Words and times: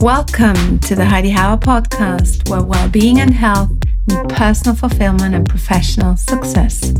Welcome 0.00 0.78
to 0.78 0.94
the 0.94 1.04
Heidi 1.04 1.30
Hauer 1.30 1.60
podcast, 1.60 2.48
where 2.48 2.62
well-being 2.62 3.20
and 3.20 3.34
health 3.34 3.70
meet 4.06 4.28
personal 4.30 4.74
fulfillment 4.74 5.34
and 5.34 5.46
professional 5.46 6.16
success. 6.16 6.92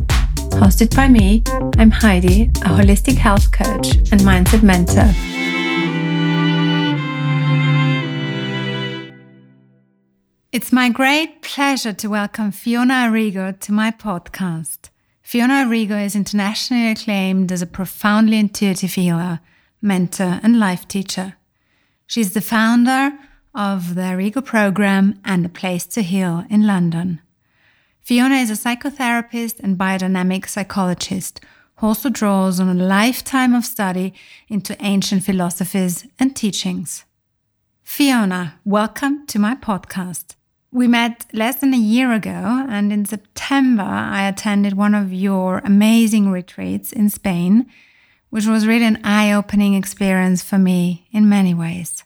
Hosted 0.60 0.94
by 0.94 1.08
me, 1.08 1.42
I'm 1.78 1.90
Heidi, 1.90 2.42
a 2.42 2.68
holistic 2.68 3.14
health 3.14 3.52
coach 3.52 3.96
and 4.12 4.20
mindset 4.20 4.62
mentor. 4.62 5.08
It's 10.52 10.70
my 10.70 10.90
great 10.90 11.40
pleasure 11.40 11.94
to 11.94 12.10
welcome 12.10 12.52
Fiona 12.52 13.08
Arrigo 13.08 13.58
to 13.60 13.72
my 13.72 13.92
podcast. 13.92 14.90
Fiona 15.22 15.64
Arrigo 15.64 16.04
is 16.04 16.14
internationally 16.14 16.90
acclaimed 16.90 17.50
as 17.50 17.62
a 17.62 17.66
profoundly 17.66 18.38
intuitive 18.38 18.92
healer, 18.92 19.40
mentor, 19.80 20.38
and 20.42 20.60
life 20.60 20.86
teacher. 20.86 21.36
She's 22.10 22.32
the 22.32 22.40
founder 22.40 23.16
of 23.54 23.94
the 23.94 24.00
Arrigo 24.00 24.44
program 24.44 25.20
and 25.24 25.46
A 25.46 25.48
Place 25.48 25.86
to 25.86 26.02
Heal 26.02 26.44
in 26.50 26.66
London. 26.66 27.20
Fiona 28.00 28.34
is 28.34 28.50
a 28.50 28.54
psychotherapist 28.54 29.60
and 29.60 29.78
biodynamic 29.78 30.48
psychologist 30.48 31.38
who 31.76 31.86
also 31.86 32.08
draws 32.08 32.58
on 32.58 32.68
a 32.68 32.74
lifetime 32.74 33.54
of 33.54 33.64
study 33.64 34.12
into 34.48 34.76
ancient 34.82 35.22
philosophies 35.22 36.04
and 36.18 36.34
teachings. 36.34 37.04
Fiona, 37.84 38.58
welcome 38.64 39.24
to 39.28 39.38
my 39.38 39.54
podcast. 39.54 40.34
We 40.72 40.88
met 40.88 41.26
less 41.32 41.60
than 41.60 41.72
a 41.72 41.78
year 41.78 42.12
ago, 42.12 42.66
and 42.68 42.92
in 42.92 43.04
September, 43.04 43.84
I 43.84 44.26
attended 44.26 44.72
one 44.72 44.96
of 44.96 45.12
your 45.12 45.58
amazing 45.58 46.32
retreats 46.32 46.92
in 46.92 47.08
Spain 47.08 47.70
which 48.30 48.46
was 48.46 48.66
really 48.66 48.86
an 48.86 49.00
eye 49.04 49.32
opening 49.32 49.74
experience 49.74 50.42
for 50.42 50.58
me 50.58 51.06
in 51.12 51.28
many 51.28 51.52
ways. 51.52 52.04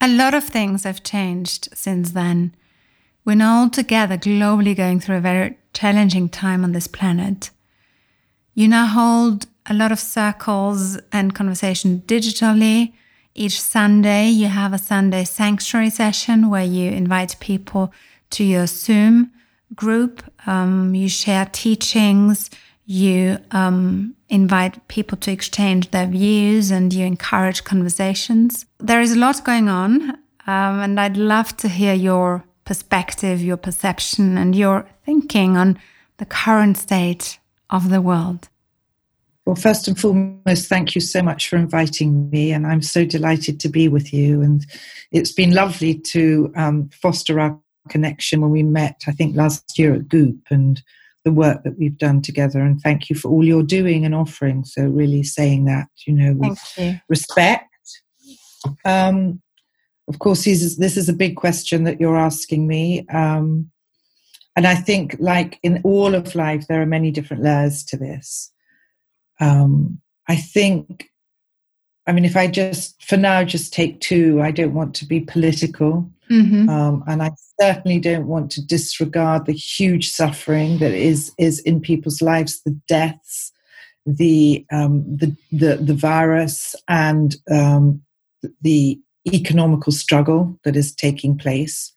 A 0.00 0.08
lot 0.08 0.34
of 0.34 0.44
things 0.44 0.84
have 0.84 1.02
changed 1.02 1.68
since 1.74 2.12
then. 2.12 2.54
We're 3.24 3.36
now 3.36 3.60
all 3.60 3.70
together 3.70 4.16
globally 4.16 4.74
going 4.74 5.00
through 5.00 5.18
a 5.18 5.20
very 5.20 5.58
challenging 5.74 6.30
time 6.30 6.64
on 6.64 6.72
this 6.72 6.86
planet. 6.86 7.50
You 8.54 8.66
now 8.68 8.86
hold 8.86 9.46
a 9.66 9.74
lot 9.74 9.92
of 9.92 10.00
circles 10.00 10.98
and 11.12 11.34
conversation 11.34 12.02
digitally. 12.06 12.94
Each 13.34 13.60
Sunday, 13.60 14.28
you 14.28 14.48
have 14.48 14.72
a 14.72 14.78
Sunday 14.78 15.24
sanctuary 15.24 15.90
session 15.90 16.50
where 16.50 16.64
you 16.64 16.90
invite 16.90 17.36
people 17.40 17.92
to 18.30 18.42
your 18.42 18.66
Zoom 18.66 19.30
group. 19.74 20.22
Um, 20.46 20.94
you 20.94 21.08
share 21.08 21.46
teachings, 21.46 22.50
you 22.86 23.38
um, 23.50 24.16
invite 24.30 24.86
people 24.88 25.18
to 25.18 25.32
exchange 25.32 25.90
their 25.90 26.06
views 26.06 26.70
and 26.70 26.92
you 26.92 27.04
encourage 27.04 27.64
conversations. 27.64 28.64
There 28.78 29.00
is 29.00 29.12
a 29.12 29.18
lot 29.18 29.44
going 29.44 29.68
on, 29.68 30.10
um, 30.46 30.80
and 30.80 30.98
I'd 30.98 31.16
love 31.16 31.56
to 31.58 31.68
hear 31.68 31.94
your 31.94 32.44
perspective, 32.64 33.42
your 33.42 33.56
perception, 33.56 34.38
and 34.38 34.54
your 34.54 34.86
thinking 35.04 35.56
on 35.56 35.78
the 36.18 36.26
current 36.26 36.78
state 36.78 37.38
of 37.68 37.90
the 37.90 38.00
world. 38.00 38.48
Well, 39.46 39.56
first 39.56 39.88
and 39.88 39.98
foremost, 39.98 40.68
thank 40.68 40.94
you 40.94 41.00
so 41.00 41.22
much 41.22 41.48
for 41.48 41.56
inviting 41.56 42.30
me, 42.30 42.52
and 42.52 42.66
I'm 42.66 42.82
so 42.82 43.04
delighted 43.04 43.58
to 43.60 43.68
be 43.68 43.88
with 43.88 44.12
you. 44.12 44.42
And 44.42 44.64
it's 45.10 45.32
been 45.32 45.52
lovely 45.52 45.94
to 45.94 46.52
um, 46.54 46.90
foster 46.90 47.40
our 47.40 47.58
connection 47.88 48.42
when 48.42 48.50
we 48.50 48.62
met, 48.62 49.02
I 49.08 49.12
think, 49.12 49.34
last 49.34 49.78
year 49.78 49.94
at 49.94 50.08
Goop. 50.08 50.38
And 50.50 50.80
the 51.24 51.32
work 51.32 51.62
that 51.64 51.78
we've 51.78 51.98
done 51.98 52.22
together 52.22 52.60
and 52.60 52.80
thank 52.80 53.10
you 53.10 53.16
for 53.16 53.28
all 53.28 53.44
you're 53.44 53.62
doing 53.62 54.04
and 54.04 54.14
offering. 54.14 54.64
So 54.64 54.84
really 54.84 55.22
saying 55.22 55.66
that 55.66 55.88
you 56.06 56.14
know 56.14 56.34
with 56.34 56.58
you. 56.76 57.00
respect. 57.08 57.66
Um, 58.84 59.42
of 60.08 60.18
course 60.18 60.44
this 60.44 60.62
is, 60.62 60.76
this 60.78 60.96
is 60.96 61.08
a 61.08 61.14
big 61.14 61.36
question 61.36 61.84
that 61.84 62.00
you're 62.00 62.16
asking 62.16 62.66
me. 62.66 63.06
Um, 63.08 63.70
and 64.56 64.66
i 64.66 64.74
think 64.74 65.16
like 65.20 65.58
in 65.62 65.80
all 65.84 66.14
of 66.14 66.34
life 66.34 66.66
there 66.66 66.82
are 66.82 66.86
many 66.86 67.10
different 67.10 67.42
layers 67.42 67.84
to 67.84 67.96
this. 67.96 68.52
Um, 69.40 70.00
i 70.28 70.36
think 70.36 71.09
i 72.10 72.12
mean 72.12 72.24
if 72.24 72.36
i 72.36 72.46
just 72.46 73.02
for 73.02 73.16
now 73.16 73.42
just 73.44 73.72
take 73.72 74.00
two 74.00 74.40
i 74.42 74.50
don't 74.50 74.74
want 74.74 74.94
to 74.94 75.06
be 75.06 75.20
political 75.20 76.10
Mm-hmm. 76.30 76.68
Um, 76.68 77.02
and 77.08 77.22
I 77.22 77.32
certainly 77.60 77.98
don't 77.98 78.28
want 78.28 78.52
to 78.52 78.64
disregard 78.64 79.46
the 79.46 79.52
huge 79.52 80.10
suffering 80.10 80.78
that 80.78 80.92
is 80.92 81.32
is 81.38 81.58
in 81.60 81.80
people's 81.80 82.22
lives, 82.22 82.62
the 82.62 82.78
deaths, 82.86 83.52
the 84.06 84.64
um, 84.70 85.04
the, 85.04 85.36
the, 85.50 85.76
the 85.76 85.94
virus, 85.94 86.76
and 86.86 87.34
um, 87.50 88.00
the 88.62 88.98
economical 89.26 89.92
struggle 89.92 90.56
that 90.64 90.76
is 90.76 90.94
taking 90.94 91.36
place. 91.36 91.92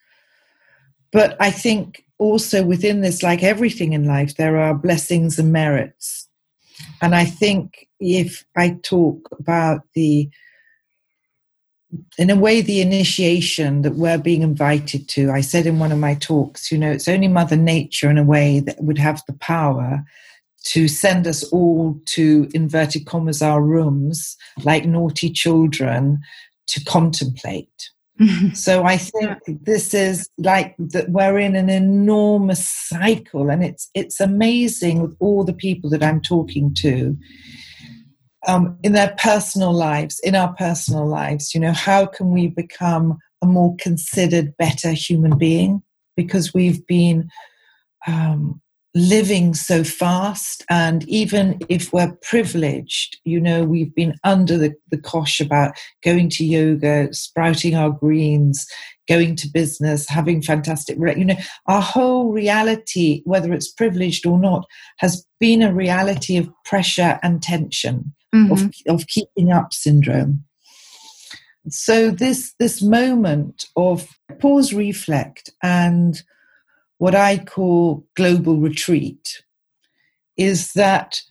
But 1.12 1.38
I 1.40 1.52
think 1.52 2.04
also 2.18 2.64
within 2.64 3.02
this, 3.02 3.22
like 3.22 3.44
everything 3.44 3.94
in 3.94 4.08
life, 4.08 4.36
there 4.36 4.58
are 4.58 4.74
blessings 4.74 5.38
and 5.38 5.54
merits. 5.54 6.28
And 7.02 7.16
I 7.16 7.26
think 7.26 7.88
if 8.00 8.46
I 8.56 8.78
talk 8.84 9.30
about 9.40 9.82
the 9.94 10.30
in 12.18 12.30
a 12.30 12.36
way, 12.36 12.62
the 12.62 12.82
initiation 12.82 13.84
that 13.84 13.96
we're 13.96 14.18
being 14.18 14.42
invited 14.42 15.08
to. 15.10 15.30
I 15.32 15.42
said 15.42 15.68
in 15.68 15.78
one 15.78 15.92
of 15.92 16.00
my 16.00 16.16
talks, 16.16 16.72
you 16.72 16.78
know, 16.78 16.92
it's 16.92 17.08
only 17.08 17.28
Mother 17.28 17.56
Nature 17.56 18.10
in 18.10 18.18
a 18.18 18.24
way 18.24 18.60
that 18.62 18.82
would 18.84 18.98
have 18.98 19.22
the 19.28 19.34
power 19.34 20.04
to 20.64 20.88
send 20.88 21.28
us 21.28 21.44
all 21.52 22.00
to 22.06 22.50
inverted 22.54 23.06
commas 23.06 23.42
our 23.42 23.62
rooms 23.62 24.38
like 24.64 24.86
naughty 24.86 25.30
children 25.30 26.20
to 26.68 26.84
contemplate. 26.86 27.92
so 28.54 28.84
I 28.84 28.98
think 28.98 29.40
this 29.48 29.94
is 29.94 30.30
like 30.38 30.76
that 30.78 31.10
we're 31.10 31.40
in 31.40 31.56
an 31.56 31.70
enormous 31.70 32.68
cycle 32.68 33.50
and 33.50 33.64
it's 33.64 33.90
it's 33.96 34.20
amazing 34.20 35.02
with 35.02 35.16
all 35.20 35.44
the 35.44 35.54
people 35.54 35.90
that 35.90 36.04
I'm 36.04 36.22
talking 36.22 36.74
to 36.76 37.18
um, 38.48 38.78
in 38.84 38.92
their 38.92 39.16
personal 39.18 39.74
lives, 39.74 40.20
in 40.20 40.36
our 40.36 40.54
personal 40.54 41.08
lives. 41.08 41.54
You 41.54 41.62
know, 41.62 41.72
how 41.72 42.06
can 42.06 42.32
we 42.32 42.48
become 42.48 43.18
a 43.42 43.46
more 43.46 43.76
considered, 43.80 44.56
better 44.58 44.92
human 44.92 45.38
being? 45.38 45.82
Because 46.16 46.54
we've 46.54 46.86
been 46.86 47.30
um, 48.06 48.62
living 48.96 49.54
so 49.54 49.84
fast, 49.84 50.64
and 50.70 51.08
even 51.10 51.60
if 51.68 51.92
we're 51.92 52.16
privileged, 52.22 53.18
you 53.24 53.40
know, 53.40 53.64
we've 53.64 53.94
been 53.96 54.16
under 54.24 54.58
the, 54.58 54.74
the 54.92 54.98
cosh 54.98 55.40
about 55.40 55.76
going 56.04 56.30
to 56.30 56.46
yoga, 56.46 57.12
sprouting 57.12 57.76
our 57.76 57.90
greens, 57.90 58.68
going 59.08 59.36
to 59.36 59.50
business, 59.50 60.08
having 60.08 60.42
fantastic, 60.42 60.98
you 61.18 61.26
know, 61.26 61.36
our 61.68 61.82
whole 61.82 62.32
reality, 62.32 63.22
whether 63.26 63.52
it's 63.52 63.72
privileged 63.72 64.26
or 64.26 64.40
not, 64.40 64.66
has 65.00 65.26
been 65.40 65.62
a 65.62 65.74
reality 65.74 66.38
of 66.38 66.50
pressure 66.64 67.20
and 67.24 67.42
tension 67.42 68.14
mm-hmm. 68.34 68.52
of, 68.52 68.74
of 68.88 69.08
keeping 69.08 69.52
up 69.52 69.74
syndrome. 69.74 70.44
So 71.70 72.12
this 72.12 72.54
this 72.60 72.82
moment 72.82 73.66
of 73.78 74.10
pause, 74.40 74.74
reflect, 74.74 75.50
and 75.64 76.22
what 77.04 77.16
I 77.16 77.38
call 77.38 78.08
global 78.16 78.56
retreat 78.56 79.44
is 80.38 80.72
that 80.72 81.22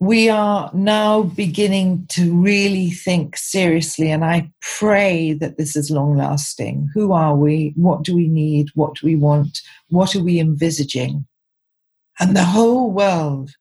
we 0.00 0.28
are 0.28 0.68
now 0.74 1.22
beginning 1.22 2.06
to 2.08 2.34
really 2.34 2.90
think 2.90 3.36
seriously, 3.36 4.10
and 4.10 4.24
I 4.24 4.50
pray 4.80 5.34
that 5.34 5.58
this 5.58 5.76
is 5.76 5.92
long 5.92 6.16
lasting. 6.16 6.90
Who 6.92 7.12
are 7.12 7.36
we? 7.36 7.72
What 7.76 8.02
do 8.02 8.16
we 8.16 8.26
need? 8.26 8.70
What 8.74 8.96
do 8.96 9.06
we 9.06 9.14
want? 9.14 9.60
What 9.90 10.16
are 10.16 10.24
we 10.24 10.40
envisaging? 10.40 11.24
And 12.18 12.34
the 12.34 12.42
whole 12.42 12.90
world 12.90 13.52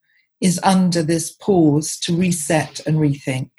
is 0.41 0.59
under 0.63 1.03
this 1.03 1.29
pause 1.29 1.95
to 1.99 2.15
reset 2.15 2.79
and 2.87 2.97
rethink. 2.97 3.51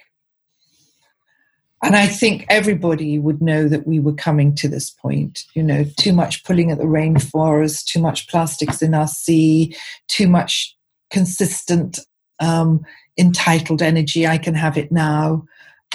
And 1.82 1.96
I 1.96 2.06
think 2.06 2.44
everybody 2.50 3.18
would 3.18 3.40
know 3.40 3.66
that 3.66 3.86
we 3.86 4.00
were 4.00 4.12
coming 4.12 4.54
to 4.56 4.68
this 4.68 4.90
point. 4.90 5.44
You 5.54 5.62
know, 5.62 5.84
too 5.98 6.12
much 6.12 6.44
pulling 6.44 6.70
at 6.70 6.78
the 6.78 6.84
rainforest, 6.84 7.86
too 7.86 8.00
much 8.00 8.28
plastics 8.28 8.82
in 8.82 8.94
our 8.94 9.08
sea, 9.08 9.74
too 10.08 10.28
much 10.28 10.76
consistent 11.10 11.98
um, 12.38 12.84
entitled 13.18 13.82
energy. 13.82 14.26
I 14.26 14.38
can 14.38 14.54
have 14.54 14.76
it 14.76 14.92
now. 14.92 15.44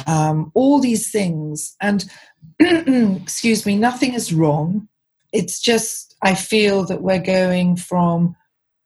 Um, 0.08 0.52
all 0.56 0.80
these 0.80 1.12
things. 1.12 1.76
And 1.82 2.06
excuse 2.60 3.66
me, 3.66 3.78
nothing 3.78 4.14
is 4.14 4.34
wrong. 4.34 4.88
It's 5.32 5.60
just, 5.60 6.16
I 6.22 6.36
feel 6.36 6.84
that 6.86 7.02
we're 7.02 7.20
going 7.20 7.76
from 7.76 8.36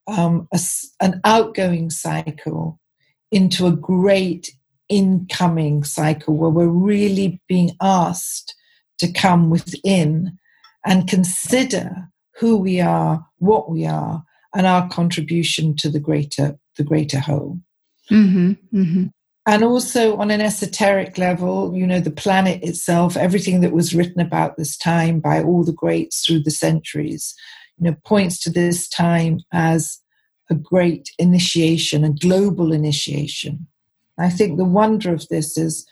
um, 0.07 0.47
a, 0.53 0.59
an 0.99 1.21
outgoing 1.23 1.89
cycle 1.89 2.79
into 3.31 3.67
a 3.67 3.71
great 3.71 4.51
incoming 4.89 5.83
cycle 5.83 6.35
where 6.35 6.49
we're 6.49 6.67
really 6.67 7.41
being 7.47 7.71
asked 7.81 8.55
to 8.97 9.11
come 9.11 9.49
within 9.49 10.37
and 10.85 11.07
consider 11.07 12.09
who 12.39 12.57
we 12.57 12.79
are, 12.79 13.25
what 13.37 13.69
we 13.69 13.85
are, 13.85 14.23
and 14.55 14.65
our 14.65 14.89
contribution 14.89 15.75
to 15.75 15.89
the 15.89 15.99
greater 15.99 16.57
the 16.77 16.83
greater 16.83 17.19
whole. 17.19 17.59
Mm-hmm, 18.09 18.51
mm-hmm. 18.73 19.03
and 19.45 19.63
also 19.63 20.17
on 20.17 20.31
an 20.31 20.41
esoteric 20.41 21.19
level, 21.19 21.75
you 21.75 21.85
know, 21.85 21.99
the 21.99 22.09
planet 22.09 22.63
itself, 22.63 23.15
everything 23.15 23.61
that 23.61 23.73
was 23.73 23.93
written 23.93 24.19
about 24.19 24.57
this 24.57 24.75
time 24.75 25.19
by 25.19 25.43
all 25.43 25.63
the 25.63 25.73
greats 25.73 26.25
through 26.25 26.41
the 26.41 26.49
centuries, 26.49 27.35
you 27.77 27.91
know, 27.91 27.97
points 28.05 28.39
to 28.39 28.49
this 28.49 28.89
time 28.89 29.41
as 29.53 29.99
a 30.49 30.55
great 30.55 31.11
initiation, 31.19 32.03
a 32.03 32.09
global 32.09 32.71
initiation. 32.71 33.67
I 34.19 34.29
think 34.29 34.57
the 34.57 34.65
wonder 34.65 35.13
of 35.13 35.27
this 35.29 35.57
is 35.57 35.85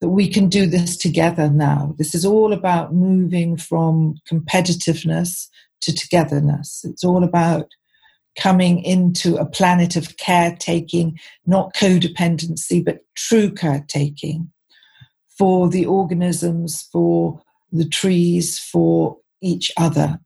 that 0.00 0.08
we 0.08 0.28
can 0.28 0.48
do 0.48 0.66
this 0.66 0.96
together 0.96 1.48
now. 1.48 1.94
This 1.98 2.14
is 2.14 2.24
all 2.24 2.52
about 2.52 2.94
moving 2.94 3.56
from 3.56 4.16
competitiveness 4.30 5.48
to 5.82 5.94
togetherness. 5.94 6.84
It's 6.84 7.04
all 7.04 7.24
about 7.24 7.68
coming 8.38 8.82
into 8.82 9.36
a 9.36 9.46
planet 9.46 9.96
of 9.96 10.16
caretaking, 10.18 11.18
not 11.46 11.74
codependency, 11.74 12.84
but 12.84 12.98
true 13.14 13.50
caretaking 13.50 14.50
for 15.38 15.68
the 15.68 15.86
organisms, 15.86 16.88
for 16.92 17.40
the 17.72 17.88
trees, 17.88 18.58
for 18.58 19.16
each 19.42 19.72
other. 19.76 20.18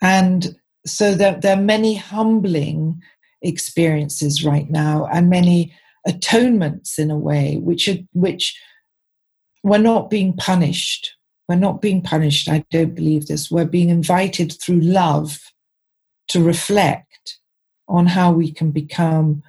And 0.00 0.54
so 0.86 1.14
there, 1.14 1.38
there 1.40 1.56
are 1.56 1.62
many 1.62 1.94
humbling 1.94 3.00
experiences 3.42 4.44
right 4.44 4.68
now 4.70 5.08
and 5.12 5.30
many 5.30 5.72
atonements 6.06 6.98
in 6.98 7.10
a 7.10 7.18
way 7.18 7.56
which 7.58 7.88
are, 7.88 7.98
which 8.12 8.58
we're 9.62 9.78
not 9.78 10.10
being 10.10 10.32
punished 10.34 11.14
we're 11.48 11.56
not 11.56 11.80
being 11.80 12.02
punished 12.02 12.48
i 12.48 12.64
don't 12.70 12.94
believe 12.94 13.26
this 13.26 13.50
we're 13.50 13.64
being 13.64 13.88
invited 13.88 14.52
through 14.52 14.80
love 14.80 15.40
to 16.28 16.42
reflect 16.42 17.38
on 17.88 18.06
how 18.06 18.30
we 18.30 18.52
can 18.52 18.70
become 18.70 19.42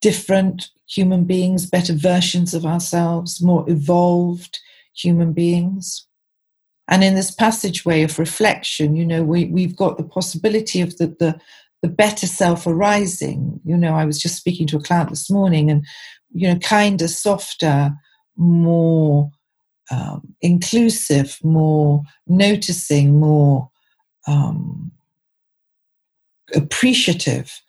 different 0.00 0.70
human 0.88 1.24
beings 1.24 1.66
better 1.66 1.94
versions 1.94 2.54
of 2.54 2.66
ourselves 2.66 3.42
more 3.42 3.68
evolved 3.68 4.60
human 4.94 5.32
beings. 5.32 6.06
And 6.88 7.02
in 7.02 7.14
this 7.14 7.30
passageway 7.30 8.02
of 8.02 8.18
reflection 8.18 8.96
you 8.96 9.04
know 9.04 9.22
we, 9.22 9.46
we've 9.46 9.76
got 9.76 9.96
the 9.96 10.04
possibility 10.04 10.80
of 10.80 10.96
the, 10.98 11.08
the 11.18 11.40
the 11.82 11.88
better 11.88 12.26
self 12.26 12.66
arising. 12.66 13.60
You 13.64 13.76
know, 13.76 13.94
I 13.94 14.04
was 14.04 14.20
just 14.20 14.36
speaking 14.36 14.66
to 14.68 14.76
a 14.76 14.82
client 14.82 15.10
this 15.10 15.30
morning 15.30 15.70
and, 15.70 15.84
you 16.32 16.48
know, 16.48 16.58
kinder, 16.60 17.08
softer, 17.08 17.92
more 18.36 19.30
um, 19.90 20.34
inclusive, 20.40 21.38
more 21.42 22.02
noticing, 22.26 23.18
more 23.20 23.70
um, 24.26 24.92
appreciative 26.54 27.60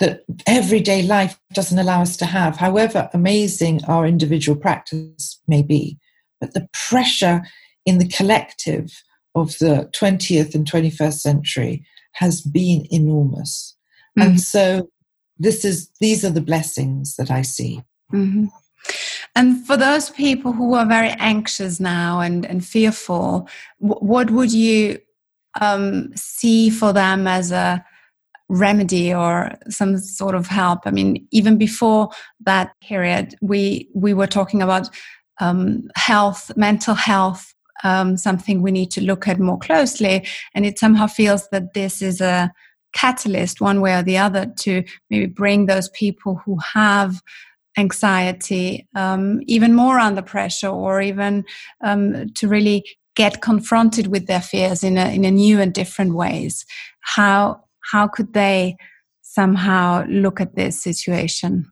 that 0.00 0.24
everyday 0.46 1.02
life 1.02 1.38
doesn't 1.52 1.78
allow 1.78 2.02
us 2.02 2.16
to 2.16 2.26
have, 2.26 2.56
however 2.56 3.08
amazing 3.14 3.84
our 3.84 4.04
individual 4.04 4.58
practice 4.58 5.40
may 5.46 5.62
be. 5.62 5.96
But 6.40 6.54
the 6.54 6.68
pressure 6.72 7.42
in 7.86 7.98
the 7.98 8.08
collective 8.08 8.90
of 9.36 9.56
the 9.58 9.88
20th 9.92 10.54
and 10.54 10.68
21st 10.68 11.20
century 11.20 11.86
has 12.12 12.40
been 12.40 12.86
enormous. 12.90 13.76
Mm-hmm. 14.18 14.30
And 14.30 14.40
so 14.40 14.90
this 15.38 15.64
is 15.64 15.90
these 16.00 16.24
are 16.24 16.30
the 16.30 16.40
blessings 16.40 17.16
that 17.16 17.30
I 17.30 17.42
see. 17.42 17.82
Mm-hmm. 18.12 18.46
And 19.34 19.66
for 19.66 19.76
those 19.76 20.10
people 20.10 20.52
who 20.52 20.74
are 20.74 20.86
very 20.86 21.10
anxious 21.18 21.80
now 21.80 22.20
and, 22.20 22.44
and 22.44 22.64
fearful, 22.64 23.48
what 23.78 24.30
would 24.30 24.52
you 24.52 24.98
um, 25.60 26.10
see 26.16 26.68
for 26.68 26.92
them 26.92 27.26
as 27.26 27.50
a 27.52 27.84
remedy 28.48 29.14
or 29.14 29.52
some 29.68 29.96
sort 29.98 30.34
of 30.34 30.46
help? 30.46 30.80
I 30.84 30.90
mean, 30.90 31.26
even 31.30 31.56
before 31.56 32.10
that 32.40 32.72
period, 32.82 33.34
we 33.40 33.88
we 33.94 34.12
were 34.12 34.26
talking 34.26 34.60
about 34.60 34.90
um, 35.40 35.88
health, 35.96 36.52
mental 36.56 36.94
health 36.94 37.51
um, 37.82 38.16
something 38.16 38.62
we 38.62 38.70
need 38.70 38.90
to 38.92 39.00
look 39.00 39.28
at 39.28 39.38
more 39.38 39.58
closely. 39.58 40.26
And 40.54 40.64
it 40.66 40.78
somehow 40.78 41.06
feels 41.06 41.48
that 41.50 41.74
this 41.74 42.02
is 42.02 42.20
a 42.20 42.52
catalyst, 42.92 43.60
one 43.60 43.80
way 43.80 43.94
or 43.94 44.02
the 44.02 44.18
other, 44.18 44.52
to 44.60 44.84
maybe 45.10 45.26
bring 45.26 45.66
those 45.66 45.88
people 45.90 46.40
who 46.44 46.58
have 46.74 47.22
anxiety 47.78 48.86
um, 48.94 49.40
even 49.46 49.74
more 49.74 49.98
under 49.98 50.22
pressure 50.22 50.68
or 50.68 51.00
even 51.00 51.44
um, 51.82 52.28
to 52.34 52.46
really 52.46 52.84
get 53.14 53.40
confronted 53.40 54.08
with 54.08 54.26
their 54.26 54.40
fears 54.40 54.84
in 54.84 54.98
a, 54.98 55.14
in 55.14 55.24
a 55.24 55.30
new 55.30 55.60
and 55.60 55.72
different 55.72 56.14
ways. 56.14 56.64
How, 57.00 57.64
how 57.90 58.08
could 58.08 58.34
they 58.34 58.76
somehow 59.22 60.04
look 60.06 60.40
at 60.40 60.54
this 60.54 60.80
situation? 60.80 61.71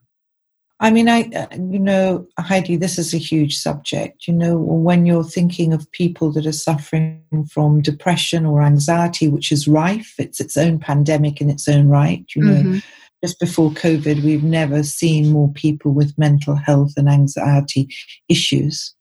I 0.82 0.90
mean, 0.90 1.10
I, 1.10 1.24
uh, 1.36 1.46
you 1.56 1.78
know, 1.78 2.26
Heidi, 2.38 2.76
this 2.76 2.98
is 2.98 3.12
a 3.12 3.18
huge 3.18 3.58
subject. 3.58 4.26
You 4.26 4.32
know, 4.32 4.56
when 4.56 5.04
you're 5.04 5.22
thinking 5.24 5.74
of 5.74 5.90
people 5.92 6.32
that 6.32 6.46
are 6.46 6.52
suffering 6.52 7.22
from 7.50 7.82
depression 7.82 8.46
or 8.46 8.62
anxiety, 8.62 9.28
which 9.28 9.52
is 9.52 9.68
rife, 9.68 10.14
it's 10.18 10.40
its 10.40 10.56
own 10.56 10.78
pandemic 10.78 11.40
in 11.42 11.50
its 11.50 11.68
own 11.68 11.88
right. 11.88 12.24
You 12.34 12.42
know, 12.42 12.62
mm-hmm. 12.62 12.78
just 13.22 13.38
before 13.38 13.70
COVID, 13.72 14.24
we've 14.24 14.42
never 14.42 14.82
seen 14.82 15.30
more 15.30 15.52
people 15.52 15.92
with 15.92 16.16
mental 16.16 16.54
health 16.56 16.94
and 16.96 17.10
anxiety 17.10 17.94
issues. 18.30 18.94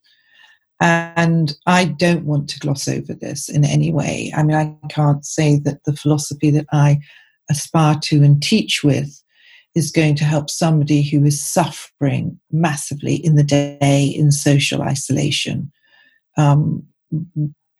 And 0.81 1.55
I 1.65 1.85
don't 1.85 2.25
want 2.25 2.49
to 2.49 2.59
gloss 2.59 2.89
over 2.89 3.13
this 3.13 3.47
in 3.47 3.63
any 3.63 3.93
way. 3.93 4.33
I 4.35 4.43
mean, 4.43 4.57
I 4.57 4.75
can't 4.89 5.25
say 5.25 5.59
that 5.59 5.85
the 5.85 5.95
philosophy 5.95 6.51
that 6.51 6.67
I 6.73 6.99
aspire 7.49 7.97
to 8.03 8.23
and 8.23 8.41
teach 8.43 8.83
with 8.83 9.18
is 9.75 9.91
going 9.91 10.15
to 10.15 10.23
help 10.23 10.49
somebody 10.49 11.01
who 11.01 11.23
is 11.23 11.43
suffering 11.43 12.39
massively 12.51 13.15
in 13.15 13.35
the 13.35 13.43
day 13.43 14.13
in 14.15 14.31
social 14.31 14.81
isolation. 14.81 15.71
Um, 16.37 16.83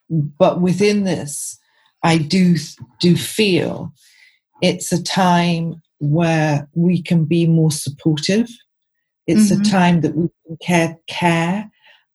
but 0.09 0.61
within 0.61 1.03
this, 1.03 1.57
I 2.03 2.17
do 2.17 2.55
do 2.99 3.15
feel 3.15 3.93
it's 4.61 4.91
a 4.91 5.03
time 5.03 5.81
where 5.99 6.67
we 6.73 7.01
can 7.01 7.25
be 7.25 7.45
more 7.45 7.71
supportive. 7.71 8.49
It's 9.27 9.51
mm-hmm. 9.51 9.61
a 9.61 9.65
time 9.65 10.01
that 10.01 10.15
we 10.15 10.29
can 10.47 10.57
care, 10.61 10.97
care, 11.07 11.69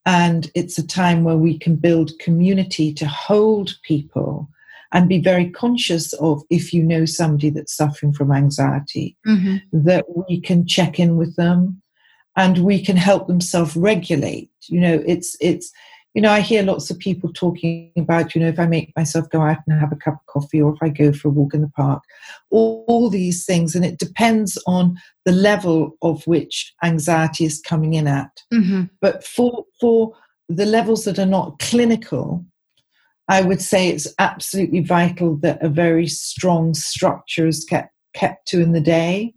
and 0.06 0.50
it's 0.54 0.78
a 0.78 0.86
time 0.86 1.24
where 1.24 1.36
we 1.36 1.58
can 1.58 1.76
build 1.76 2.18
community 2.18 2.92
to 2.94 3.06
hold 3.06 3.76
people 3.82 4.48
and 4.94 5.08
be 5.08 5.20
very 5.20 5.51
conscious 5.51 6.15
of 6.15 6.43
if 6.48 6.72
you 6.72 6.82
know 6.82 7.05
somebody 7.05 7.51
that's 7.51 7.77
suffering 7.77 8.13
from 8.13 8.32
anxiety, 8.32 9.17
mm-hmm. 9.27 9.56
that 9.72 10.06
we 10.08 10.41
can 10.41 10.67
check 10.67 10.98
in 10.98 11.17
with 11.17 11.36
them 11.36 11.82
and 12.36 12.58
we 12.58 12.82
can 12.82 12.96
help 12.96 13.27
them 13.27 13.41
self-regulate. 13.41 14.51
You 14.69 14.81
know, 14.81 15.03
it's 15.06 15.36
it's 15.41 15.70
you 16.15 16.22
know, 16.22 16.31
I 16.31 16.41
hear 16.41 16.63
lots 16.63 16.91
of 16.91 16.98
people 17.01 17.32
talking 17.32 17.91
about, 17.96 18.34
you 18.34 18.41
know, 18.41 18.46
if 18.46 18.60
I 18.60 18.67
make 18.67 18.93
myself 18.96 19.29
go 19.31 19.43
out 19.43 19.58
and 19.67 19.81
have 19.81 19.91
a 19.91 19.96
cup 19.96 20.15
of 20.15 20.27
coffee 20.27 20.63
or 20.63 20.72
if 20.72 20.79
I 20.81 20.89
go 20.89 21.13
for 21.13 21.27
a 21.27 21.32
walk 21.32 21.55
in 21.55 21.63
the 21.63 21.69
park, 21.70 22.05
all, 22.51 22.84
all 22.86 23.10
these 23.10 23.44
things. 23.44 23.74
And 23.74 23.84
it 23.84 23.98
depends 23.98 24.56
on 24.69 24.96
the 25.24 25.32
level 25.32 25.96
of 26.03 26.24
which 26.29 26.72
anxiety 26.84 27.44
is 27.44 27.60
coming 27.60 27.94
in 27.94 28.06
at. 28.06 28.31
Mm-hmm. 28.53 28.84
But 29.01 29.24
for, 29.24 29.65
for 29.81 30.13
the 30.48 30.67
levels 30.67 31.05
that 31.05 31.19
are 31.19 31.27
not 31.27 31.58
clinical, 31.58 32.46
I 33.28 33.43
would 33.43 33.62
say 33.62 33.88
it's 33.88 34.12
absolutely 34.19 34.81
vital 34.81 35.36
that 35.36 35.62
a 35.62 35.69
very 35.69 36.06
strong 36.06 36.74
structure 36.74 37.46
is 37.46 37.64
kept, 37.64 37.93
kept 38.14 38.48
to 38.48 38.60
in 38.60 38.72
the 38.72 38.81
day 38.81 39.34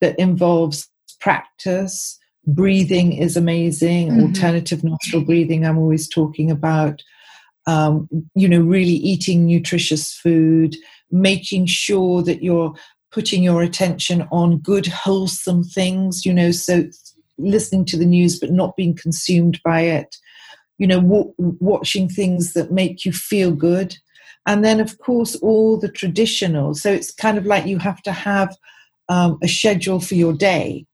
that 0.00 0.18
involves 0.18 0.88
practice. 1.20 2.18
Breathing 2.46 3.12
is 3.12 3.36
amazing, 3.36 4.10
mm-hmm. 4.10 4.26
alternative 4.26 4.84
nostril 4.84 5.24
breathing, 5.24 5.64
I'm 5.64 5.78
always 5.78 6.08
talking 6.08 6.50
about. 6.50 7.02
Um, 7.68 8.08
you 8.34 8.48
know, 8.48 8.60
really 8.60 8.94
eating 8.94 9.46
nutritious 9.46 10.12
food, 10.12 10.74
making 11.12 11.66
sure 11.66 12.20
that 12.24 12.42
you're 12.42 12.74
putting 13.12 13.44
your 13.44 13.62
attention 13.62 14.26
on 14.32 14.58
good, 14.58 14.88
wholesome 14.88 15.62
things, 15.62 16.26
you 16.26 16.34
know, 16.34 16.50
so 16.50 16.84
listening 17.38 17.84
to 17.84 17.96
the 17.96 18.04
news 18.04 18.38
but 18.38 18.50
not 18.50 18.76
being 18.76 18.96
consumed 18.96 19.60
by 19.64 19.82
it 19.82 20.16
you 20.78 20.86
know, 20.86 21.00
w- 21.00 21.34
watching 21.38 22.08
things 22.08 22.52
that 22.54 22.72
make 22.72 23.04
you 23.04 23.12
feel 23.12 23.52
good. 23.52 23.96
And 24.46 24.64
then, 24.64 24.80
of 24.80 24.98
course, 24.98 25.36
all 25.36 25.78
the 25.78 25.88
traditional. 25.88 26.74
So 26.74 26.90
it's 26.90 27.12
kind 27.12 27.38
of 27.38 27.46
like 27.46 27.66
you 27.66 27.78
have 27.78 28.02
to 28.02 28.12
have 28.12 28.56
um, 29.08 29.38
a 29.42 29.48
schedule 29.48 30.00
for 30.00 30.14
your 30.14 30.32
day 30.32 30.86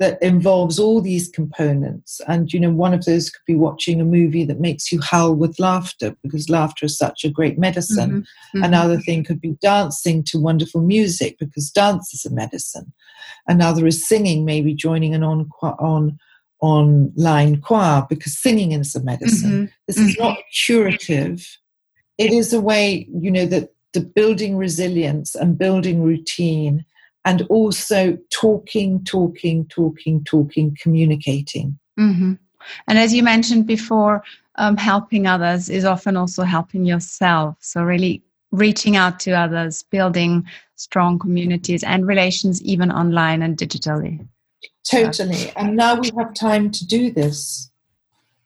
that 0.00 0.20
involves 0.22 0.78
all 0.78 1.02
these 1.02 1.28
components. 1.28 2.22
And, 2.26 2.50
you 2.52 2.58
know, 2.58 2.70
one 2.70 2.94
of 2.94 3.04
those 3.04 3.28
could 3.28 3.44
be 3.46 3.54
watching 3.54 4.00
a 4.00 4.04
movie 4.04 4.44
that 4.46 4.58
makes 4.58 4.90
you 4.90 4.98
howl 5.00 5.34
with 5.34 5.58
laughter 5.58 6.16
because 6.22 6.48
laughter 6.48 6.86
is 6.86 6.96
such 6.96 7.22
a 7.22 7.30
great 7.30 7.58
medicine. 7.58 8.10
Mm-hmm. 8.10 8.58
Mm-hmm. 8.58 8.64
Another 8.64 8.98
thing 8.98 9.24
could 9.24 9.42
be 9.42 9.58
dancing 9.60 10.24
to 10.24 10.40
wonderful 10.40 10.80
music 10.80 11.38
because 11.38 11.70
dance 11.70 12.14
is 12.14 12.24
a 12.24 12.34
medicine. 12.34 12.92
Another 13.46 13.86
is 13.86 14.08
singing, 14.08 14.46
maybe 14.46 14.72
joining 14.72 15.14
an 15.14 15.22
on, 15.22 15.50
on 15.62 16.18
online 16.60 17.60
choir 17.60 18.06
because 18.08 18.38
singing 18.38 18.72
is 18.72 18.94
a 18.94 19.02
medicine. 19.02 19.50
Mm-hmm. 19.50 19.64
This 19.86 19.98
is 19.98 20.16
mm-hmm. 20.16 20.22
not 20.22 20.38
curative. 20.64 21.58
It 22.18 22.32
is 22.32 22.52
a 22.52 22.60
way, 22.60 23.08
you 23.12 23.30
know, 23.30 23.46
that 23.46 23.70
the 23.92 24.00
building 24.00 24.56
resilience 24.56 25.34
and 25.34 25.58
building 25.58 26.02
routine 26.02 26.84
and 27.24 27.42
also 27.48 28.18
talking, 28.30 29.02
talking, 29.04 29.66
talking, 29.66 30.24
talking, 30.24 30.76
communicating. 30.80 31.78
Mm-hmm. 31.98 32.34
And 32.88 32.98
as 32.98 33.12
you 33.12 33.22
mentioned 33.22 33.66
before, 33.66 34.22
um, 34.56 34.76
helping 34.76 35.26
others 35.26 35.68
is 35.68 35.84
often 35.84 36.16
also 36.16 36.42
helping 36.42 36.84
yourself. 36.84 37.56
So, 37.60 37.82
really 37.82 38.22
reaching 38.52 38.96
out 38.96 39.20
to 39.20 39.32
others, 39.32 39.82
building 39.84 40.46
strong 40.76 41.18
communities 41.18 41.82
and 41.84 42.06
relations, 42.06 42.62
even 42.62 42.90
online 42.90 43.42
and 43.42 43.56
digitally. 43.56 44.26
Totally. 44.88 45.52
And 45.56 45.76
now 45.76 45.98
we 46.00 46.10
have 46.16 46.34
time 46.34 46.70
to 46.70 46.86
do 46.86 47.10
this 47.10 47.70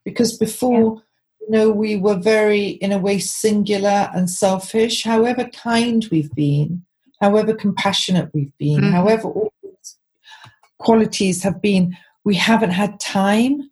because 0.04 0.36
before, 0.36 1.02
you 1.40 1.50
know, 1.50 1.70
we 1.70 1.96
were 1.96 2.16
very, 2.18 2.66
in 2.68 2.92
a 2.92 2.98
way, 2.98 3.18
singular 3.18 4.10
and 4.14 4.28
selfish. 4.28 5.04
However 5.04 5.44
kind 5.44 6.06
we've 6.10 6.34
been, 6.34 6.84
however 7.20 7.54
compassionate 7.54 8.30
we've 8.34 8.56
been, 8.58 8.80
mm-hmm. 8.80 8.92
however 8.92 9.28
all 9.28 9.52
these 9.62 9.96
qualities 10.78 11.42
have 11.42 11.62
been, 11.62 11.96
we 12.24 12.34
haven't 12.34 12.70
had 12.70 12.98
time. 13.00 13.70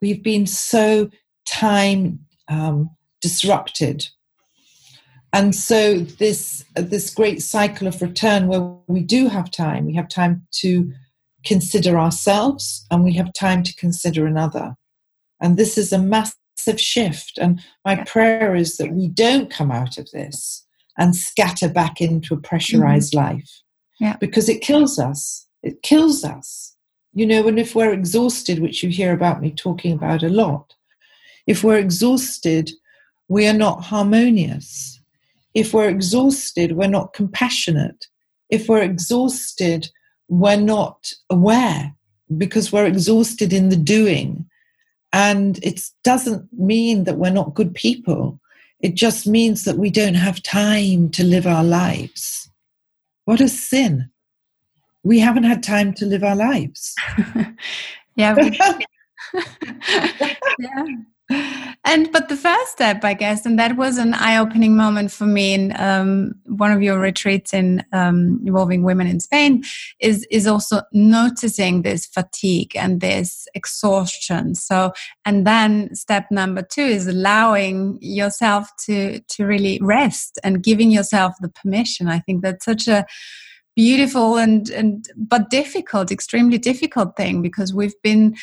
We've 0.00 0.22
been 0.22 0.46
so 0.46 1.10
time 1.46 2.20
um, 2.48 2.90
disrupted. 3.20 4.08
And 5.32 5.54
so 5.54 5.98
this 5.98 6.64
this 6.74 7.12
great 7.12 7.42
cycle 7.42 7.86
of 7.86 8.00
return 8.00 8.46
where 8.46 8.74
we 8.86 9.00
do 9.00 9.28
have 9.28 9.50
time, 9.50 9.84
we 9.86 9.94
have 9.94 10.08
time 10.08 10.46
to 10.62 10.92
consider 11.46 11.98
ourselves 11.98 12.84
and 12.90 13.04
we 13.04 13.14
have 13.14 13.32
time 13.32 13.62
to 13.62 13.74
consider 13.76 14.26
another. 14.26 14.76
And 15.40 15.56
this 15.56 15.78
is 15.78 15.92
a 15.92 15.98
massive 15.98 16.80
shift. 16.80 17.38
And 17.38 17.60
my 17.84 18.04
prayer 18.04 18.54
is 18.54 18.76
that 18.76 18.92
we 18.92 19.08
don't 19.08 19.50
come 19.50 19.70
out 19.70 19.98
of 19.98 20.10
this 20.10 20.66
and 20.98 21.14
scatter 21.14 21.68
back 21.68 22.00
into 22.00 22.34
a 22.34 22.40
pressurized 22.40 23.12
mm-hmm. 23.12 23.36
life. 23.36 23.62
Yeah. 24.00 24.16
Because 24.16 24.48
it 24.48 24.60
kills 24.60 24.98
us. 24.98 25.46
It 25.62 25.82
kills 25.82 26.24
us. 26.24 26.74
You 27.12 27.26
know, 27.26 27.48
and 27.48 27.58
if 27.58 27.74
we're 27.74 27.92
exhausted, 27.92 28.58
which 28.58 28.82
you 28.82 28.90
hear 28.90 29.12
about 29.12 29.40
me 29.40 29.50
talking 29.50 29.92
about 29.92 30.22
a 30.22 30.28
lot, 30.28 30.74
if 31.46 31.64
we're 31.64 31.78
exhausted, 31.78 32.70
we 33.28 33.46
are 33.46 33.54
not 33.54 33.84
harmonious. 33.84 35.00
If 35.54 35.72
we're 35.72 35.88
exhausted, 35.88 36.72
we're 36.72 36.88
not 36.88 37.14
compassionate. 37.14 38.06
If 38.50 38.68
we're 38.68 38.82
exhausted, 38.82 39.88
we're 40.28 40.60
not 40.60 41.12
aware 41.30 41.94
because 42.36 42.72
we're 42.72 42.86
exhausted 42.86 43.52
in 43.52 43.68
the 43.68 43.76
doing. 43.76 44.48
And 45.12 45.58
it 45.62 45.80
doesn't 46.04 46.48
mean 46.52 47.04
that 47.04 47.18
we're 47.18 47.30
not 47.30 47.54
good 47.54 47.74
people. 47.74 48.40
It 48.80 48.94
just 48.94 49.26
means 49.26 49.64
that 49.64 49.78
we 49.78 49.90
don't 49.90 50.14
have 50.14 50.42
time 50.42 51.08
to 51.10 51.24
live 51.24 51.46
our 51.46 51.64
lives. 51.64 52.50
What 53.24 53.40
a 53.40 53.48
sin. 53.48 54.10
We 55.02 55.18
haven't 55.20 55.44
had 55.44 55.62
time 55.62 55.94
to 55.94 56.06
live 56.06 56.24
our 56.24 56.36
lives. 56.36 56.94
yeah. 58.16 58.34
yeah 60.58 60.84
and 61.30 62.10
but 62.12 62.28
the 62.28 62.36
first 62.36 62.72
step 62.72 63.04
i 63.04 63.14
guess 63.14 63.44
and 63.46 63.58
that 63.58 63.76
was 63.76 63.98
an 63.98 64.14
eye-opening 64.14 64.76
moment 64.76 65.10
for 65.10 65.26
me 65.26 65.54
in 65.54 65.74
um, 65.80 66.32
one 66.46 66.72
of 66.72 66.82
your 66.82 66.98
retreats 66.98 67.52
in 67.52 67.84
um, 67.92 68.40
involving 68.46 68.82
women 68.82 69.06
in 69.06 69.20
spain 69.20 69.62
is 70.00 70.26
is 70.30 70.46
also 70.46 70.82
noticing 70.92 71.82
this 71.82 72.06
fatigue 72.06 72.76
and 72.76 73.00
this 73.00 73.46
exhaustion. 73.54 74.54
So 74.54 74.92
and 75.24 75.46
then 75.46 75.94
step 75.94 76.26
number 76.30 76.62
two 76.62 76.82
is 76.82 77.06
allowing 77.06 77.98
yourself 78.00 78.70
to 78.86 79.20
to 79.20 79.46
really 79.46 79.78
rest 79.82 80.38
and 80.44 80.62
giving 80.62 80.90
yourself 80.90 81.34
the 81.40 81.48
permission. 81.48 82.08
I 82.08 82.20
think 82.20 82.42
that's 82.42 82.64
such 82.64 82.88
a 82.88 83.06
beautiful 83.74 84.36
and 84.36 84.70
and 84.70 85.08
but 85.16 85.50
difficult 85.50 86.10
extremely 86.10 86.58
difficult 86.58 87.16
thing 87.16 87.42
because 87.42 87.74
we've 87.74 88.00
been 88.02 88.34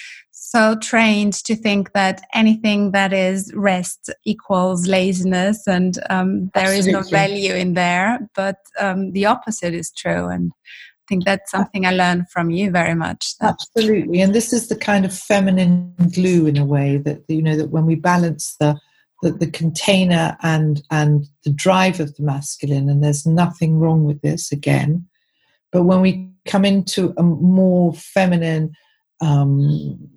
so 0.46 0.76
trained 0.76 1.34
to 1.34 1.56
think 1.56 1.94
that 1.94 2.22
anything 2.34 2.92
that 2.92 3.14
is 3.14 3.50
rest 3.56 4.10
equals 4.26 4.88
laziness 4.88 5.66
and 5.68 6.00
um, 6.10 6.52
there 6.54 6.74
is 6.74 6.86
no 6.86 7.02
value 7.02 7.54
in 7.54 7.76
there 7.76 8.20
but 8.36 8.58
um, 8.78 9.14
the 9.14 9.26
opposite 9.26 9.74
is 9.74 9.90
true 9.90 10.28
and 10.28 10.52
i 10.52 11.06
think 11.08 11.24
that's 11.24 11.50
something 11.50 11.86
i 11.86 11.92
learned 11.92 12.30
from 12.30 12.50
you 12.50 12.70
very 12.70 12.94
much 12.94 13.36
absolutely 13.42 14.20
and 14.20 14.36
this 14.36 14.52
is 14.52 14.68
the 14.68 14.76
kind 14.76 15.06
of 15.06 15.18
feminine 15.18 15.96
glue 16.14 16.46
in 16.46 16.58
a 16.58 16.66
way 16.66 16.98
that 16.98 17.24
you 17.30 17.42
know 17.42 17.56
that 17.56 17.70
when 17.70 17.86
we 17.86 17.96
balance 17.96 18.58
the 18.60 18.78
the, 19.22 19.32
the 19.32 19.48
container 19.50 20.38
and 20.44 20.84
and 20.92 21.26
the 21.46 21.54
drive 21.54 22.02
of 22.02 22.14
the 22.18 22.24
masculine 22.24 22.90
and 22.90 23.02
there's 23.02 23.26
nothing 23.26 23.80
wrong 23.80 24.04
with 24.04 24.22
this 24.22 24.52
again 24.52 25.08
but 25.72 25.84
when 25.84 26.02
we 26.02 26.30
come 26.46 26.66
into 26.66 27.14
a 27.16 27.24
more 27.24 27.94
feminine 27.94 28.74
um, 29.22 30.10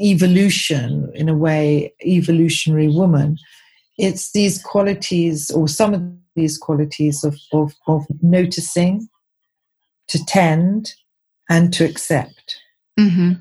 evolution, 0.00 1.10
in 1.14 1.28
a 1.28 1.36
way, 1.36 1.92
evolutionary 2.04 2.88
woman, 2.88 3.38
it's 3.96 4.32
these 4.32 4.62
qualities, 4.62 5.50
or 5.50 5.68
some 5.68 5.94
of 5.94 6.02
these 6.36 6.56
qualities 6.56 7.24
of, 7.24 7.36
of, 7.52 7.74
of 7.86 8.06
noticing, 8.22 9.08
to 10.08 10.24
tend, 10.26 10.94
and 11.50 11.72
to 11.72 11.84
accept. 11.84 12.60
Mm-hmm. 12.98 13.32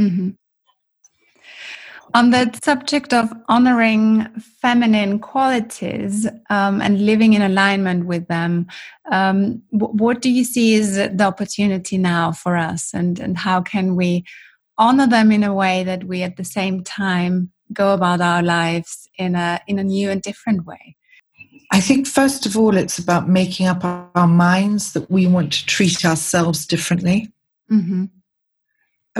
Mm-hmm. 0.00 0.30
On 2.14 2.30
the 2.30 2.58
subject 2.62 3.12
of 3.12 3.30
honoring 3.48 4.26
feminine 4.62 5.18
qualities 5.18 6.26
um, 6.48 6.80
and 6.80 7.04
living 7.04 7.34
in 7.34 7.42
alignment 7.42 8.06
with 8.06 8.26
them, 8.28 8.68
um, 9.10 9.62
what 9.70 10.22
do 10.22 10.30
you 10.30 10.44
see 10.44 10.74
is 10.74 10.96
the 10.96 11.24
opportunity 11.24 11.98
now 11.98 12.32
for 12.32 12.56
us, 12.56 12.94
and, 12.94 13.18
and 13.18 13.36
how 13.36 13.60
can 13.60 13.96
we 13.96 14.24
honor 14.78 15.06
them 15.06 15.32
in 15.32 15.42
a 15.42 15.54
way 15.54 15.84
that 15.84 16.04
we 16.04 16.22
at 16.22 16.36
the 16.36 16.44
same 16.44 16.82
time 16.84 17.50
go 17.72 17.92
about 17.92 18.20
our 18.20 18.42
lives 18.42 19.08
in 19.18 19.34
a 19.34 19.60
in 19.66 19.78
a 19.78 19.84
new 19.84 20.10
and 20.10 20.22
different 20.22 20.66
way? 20.66 20.96
I 21.72 21.80
think 21.80 22.06
first 22.06 22.46
of 22.46 22.56
all, 22.56 22.76
it's 22.76 22.98
about 22.98 23.28
making 23.28 23.66
up 23.66 23.84
our 23.84 24.28
minds 24.28 24.92
that 24.92 25.10
we 25.10 25.26
want 25.26 25.52
to 25.52 25.66
treat 25.66 26.04
ourselves 26.04 26.66
differently. 26.66 27.32
Mm-hmm 27.70 28.04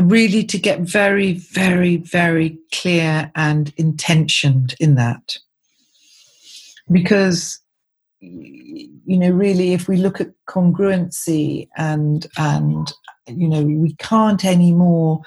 really 0.02 0.44
to 0.44 0.58
get 0.58 0.80
very, 0.80 1.32
very, 1.32 1.96
very 1.96 2.58
clear 2.72 3.30
and 3.34 3.72
intentioned 3.76 4.74
in 4.78 4.94
that. 4.96 5.38
Because, 6.90 7.58
you 8.26 9.18
know, 9.18 9.30
really, 9.30 9.72
if 9.72 9.88
we 9.88 9.96
look 9.96 10.20
at 10.20 10.32
congruency 10.48 11.68
and, 11.76 12.26
and, 12.36 12.92
you 13.26 13.48
know, 13.48 13.62
we 13.62 13.94
can't 13.94 14.44
anymore, 14.44 15.22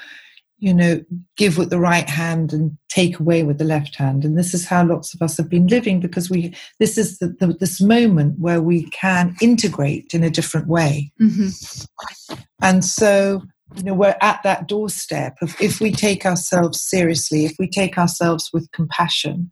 you 0.57 0.73
know, 0.73 1.01
give 1.37 1.57
with 1.57 1.69
the 1.69 1.79
right 1.79 2.09
hand 2.09 2.51
and 2.51 2.77
take 2.89 3.19
away 3.19 3.43
with 3.43 3.57
the 3.57 3.63
left 3.63 3.95
hand. 3.95 4.25
And 4.25 4.37
this 4.37 4.53
is 4.53 4.67
how 4.67 4.85
lots 4.85 5.13
of 5.13 5.21
us 5.21 5.37
have 5.37 5.49
been 5.49 5.67
living 5.67 5.99
because 5.99 6.29
we, 6.29 6.53
this 6.79 6.97
is 6.97 7.19
the, 7.19 7.35
the, 7.39 7.47
this 7.53 7.79
moment 7.79 8.39
where 8.39 8.61
we 8.61 8.89
can 8.89 9.35
integrate 9.41 10.13
in 10.13 10.23
a 10.23 10.29
different 10.29 10.67
way. 10.67 11.11
Mm-hmm. 11.21 12.35
And 12.61 12.83
so, 12.83 13.43
you 13.75 13.83
know 13.83 13.93
we're 13.93 14.17
at 14.21 14.41
that 14.41 14.67
doorstep 14.67 15.37
of 15.43 15.55
if 15.61 15.79
we 15.79 15.91
take 15.91 16.25
ourselves 16.25 16.81
seriously 16.81 17.45
if 17.45 17.53
we 17.59 17.69
take 17.69 17.99
ourselves 17.99 18.49
with 18.51 18.71
compassion 18.71 19.51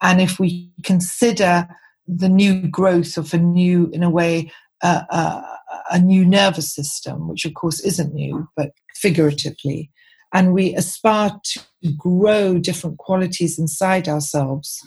and 0.00 0.20
if 0.20 0.40
we 0.40 0.72
consider 0.82 1.68
the 2.06 2.28
new 2.28 2.66
growth 2.68 3.16
of 3.16 3.32
a 3.32 3.38
new 3.38 3.88
in 3.92 4.02
a 4.02 4.10
way 4.10 4.50
uh, 4.82 5.02
uh, 5.10 5.42
a 5.90 5.98
new 5.98 6.24
nervous 6.24 6.74
system 6.74 7.28
which 7.28 7.44
of 7.44 7.54
course 7.54 7.80
isn't 7.80 8.14
new 8.14 8.48
but 8.56 8.70
figuratively. 8.94 9.90
And 10.34 10.54
we 10.54 10.74
aspire 10.74 11.32
to 11.44 11.60
grow 11.98 12.58
different 12.58 12.98
qualities 12.98 13.58
inside 13.58 14.08
ourselves 14.08 14.80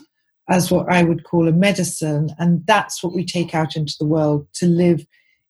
as 0.48 0.70
what 0.72 0.92
i 0.92 1.02
would 1.04 1.24
call 1.24 1.48
a 1.48 1.52
medicine 1.52 2.30
and 2.38 2.66
that's 2.68 3.04
what 3.04 3.16
we 3.16 3.26
take 3.26 3.56
out 3.56 3.76
into 3.76 3.96
the 4.00 4.06
world 4.06 4.48
to 4.54 4.68
live 4.68 5.06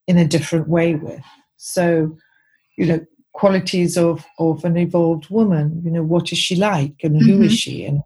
in 0.07 0.17
a 0.17 0.27
different 0.27 0.67
way 0.69 0.95
with. 0.95 1.23
So 1.57 2.17
you 2.77 2.85
know 2.85 3.05
qualities 3.33 3.97
of 3.97 4.25
of 4.39 4.63
an 4.63 4.77
evolved 4.77 5.29
woman 5.29 5.81
you 5.83 5.91
know 5.91 6.03
what 6.03 6.31
is 6.31 6.37
she 6.37 6.55
like 6.55 6.95
and 7.03 7.21
who 7.21 7.33
mm-hmm. 7.33 7.43
is 7.43 7.57
she? 7.57 7.85
And 7.85 8.01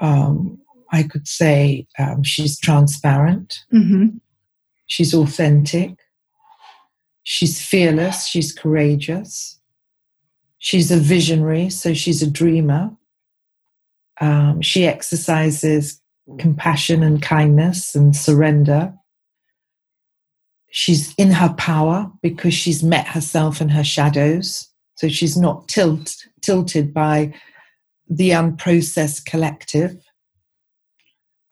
um, 0.00 0.58
i 0.92 1.02
could 1.02 1.26
say 1.26 1.86
um, 1.98 2.22
she's 2.22 2.58
transparent 2.58 3.60
mm-hmm. 3.72 4.16
she's 4.86 5.14
authentic 5.14 5.98
she's 7.22 7.60
fearless 7.60 8.26
she's 8.26 8.52
courageous 8.52 9.58
she's 10.58 10.90
a 10.90 10.96
visionary 10.98 11.68
so 11.70 11.94
she's 11.94 12.22
a 12.22 12.30
dreamer 12.30 12.90
um, 14.20 14.62
she 14.62 14.86
exercises 14.86 16.00
compassion 16.38 17.02
and 17.02 17.22
kindness 17.22 17.94
and 17.94 18.16
surrender 18.16 18.94
she's 20.76 21.14
in 21.14 21.30
her 21.30 21.54
power 21.54 22.12
because 22.20 22.52
she's 22.52 22.82
met 22.82 23.06
herself 23.06 23.62
and 23.62 23.70
her 23.70 23.82
shadows. 23.82 24.68
So 24.96 25.08
she's 25.08 25.34
not 25.34 25.68
tilt, 25.68 26.14
tilted 26.42 26.92
by 26.92 27.32
the 28.10 28.30
unprocessed 28.30 29.24
collective. 29.24 29.96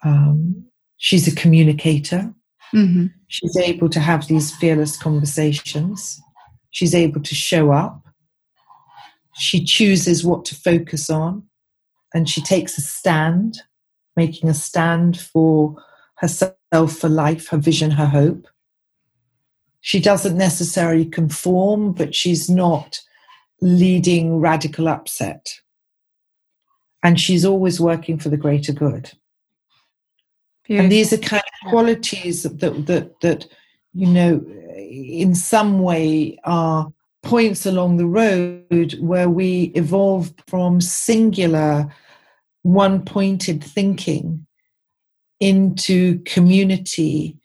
Um, 0.05 0.65
she's 0.97 1.27
a 1.27 1.35
communicator. 1.35 2.33
Mm-hmm. 2.75 3.07
She's 3.29 3.57
able 3.57 3.89
to 3.89 4.01
have 4.01 4.29
these 4.29 4.55
fearless 4.55 4.97
conversations. 4.97 6.21
She's 6.71 6.95
able 6.95 7.23
to 7.23 7.35
show 7.35 7.73
up. 7.73 8.03
She 9.37 9.65
chooses 9.65 10.25
what 10.25 10.45
to 10.47 10.55
focus 10.55 11.11
on 11.11 11.45
and 12.15 12.29
she 12.29 12.41
takes 12.41 12.79
a 12.79 12.81
stand, 12.81 13.59
making 14.17 14.49
a 14.49 14.55
stand 14.55 15.21
for 15.21 15.77
herself, 16.19 16.53
for 16.73 17.09
life, 17.09 17.49
her 17.49 17.59
vision, 17.59 17.91
her 17.91 18.07
hope. 18.07 18.47
She 19.81 20.01
doesn't 20.01 20.39
necessarily 20.39 21.05
conform, 21.05 21.93
but 21.93 22.15
she's 22.15 22.49
not 22.49 23.01
leading 23.61 24.41
radical 24.41 24.89
upset. 24.89 25.61
And 27.03 27.21
she's 27.21 27.45
always 27.45 27.81
working 27.81 28.19
for 28.19 28.31
the 28.31 28.37
greater 28.37 28.73
good. 28.73 29.11
Beautiful. 30.65 30.85
And 30.85 30.93
these 30.93 31.13
are 31.13 31.19
kind 31.19 31.43
of 31.43 31.71
qualities 31.71 32.43
that, 32.45 32.87
that, 32.87 33.21
that, 33.21 33.47
you 33.93 34.07
know, 34.07 34.45
in 34.77 35.35
some 35.35 35.81
way 35.81 36.39
are 36.45 36.91
points 37.23 37.67
along 37.67 37.97
the 37.97 38.07
road 38.07 38.97
where 39.01 39.29
we 39.29 39.73
evolve 39.75 40.33
from 40.47 40.81
singular, 40.81 41.93
one 42.63 43.05
pointed 43.05 43.63
thinking 43.63 44.47
into 45.41 46.19
community, 46.21 47.37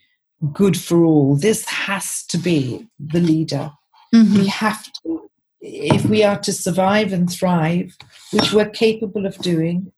good 0.53 0.77
for 0.77 1.03
all. 1.03 1.35
This 1.35 1.65
has 1.65 2.23
to 2.27 2.37
be 2.37 2.87
the 2.99 3.19
leader. 3.19 3.71
Mm-hmm. 4.13 4.37
We 4.37 4.47
have 4.47 4.85
to, 5.03 5.29
if 5.61 6.05
we 6.05 6.23
are 6.23 6.39
to 6.39 6.53
survive 6.53 7.11
and 7.11 7.29
thrive, 7.29 7.97
which 8.31 8.53
we're 8.53 8.69
capable 8.69 9.25
of 9.25 9.37
doing, 9.39 9.91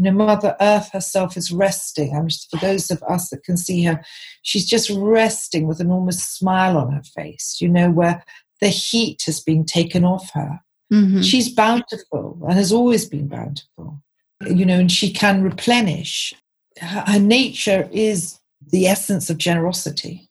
you 0.00 0.10
know, 0.10 0.12
Mother 0.12 0.56
Earth 0.62 0.90
herself 0.92 1.36
is 1.36 1.52
resting. 1.52 2.16
I 2.16 2.20
mean, 2.20 2.30
for 2.50 2.56
those 2.56 2.90
of 2.90 3.02
us 3.02 3.28
that 3.28 3.44
can 3.44 3.58
see 3.58 3.84
her, 3.84 4.02
she's 4.40 4.64
just 4.64 4.88
resting 4.88 5.66
with 5.66 5.78
an 5.78 5.90
almost 5.90 6.38
smile 6.38 6.78
on 6.78 6.90
her 6.90 7.02
face, 7.02 7.58
you 7.60 7.68
know, 7.68 7.90
where 7.90 8.24
the 8.62 8.68
heat 8.68 9.24
has 9.26 9.40
been 9.40 9.66
taken 9.66 10.02
off 10.02 10.30
her. 10.32 10.58
Mm-hmm. 10.90 11.20
She's 11.20 11.50
bountiful 11.50 12.40
and 12.48 12.54
has 12.54 12.72
always 12.72 13.04
been 13.04 13.28
bountiful, 13.28 14.00
you 14.46 14.64
know, 14.64 14.78
and 14.78 14.90
she 14.90 15.12
can 15.12 15.42
replenish. 15.42 16.32
Her, 16.78 17.04
her 17.06 17.20
nature 17.20 17.86
is 17.92 18.38
the 18.70 18.86
essence 18.86 19.28
of 19.28 19.36
generosity. 19.36 20.30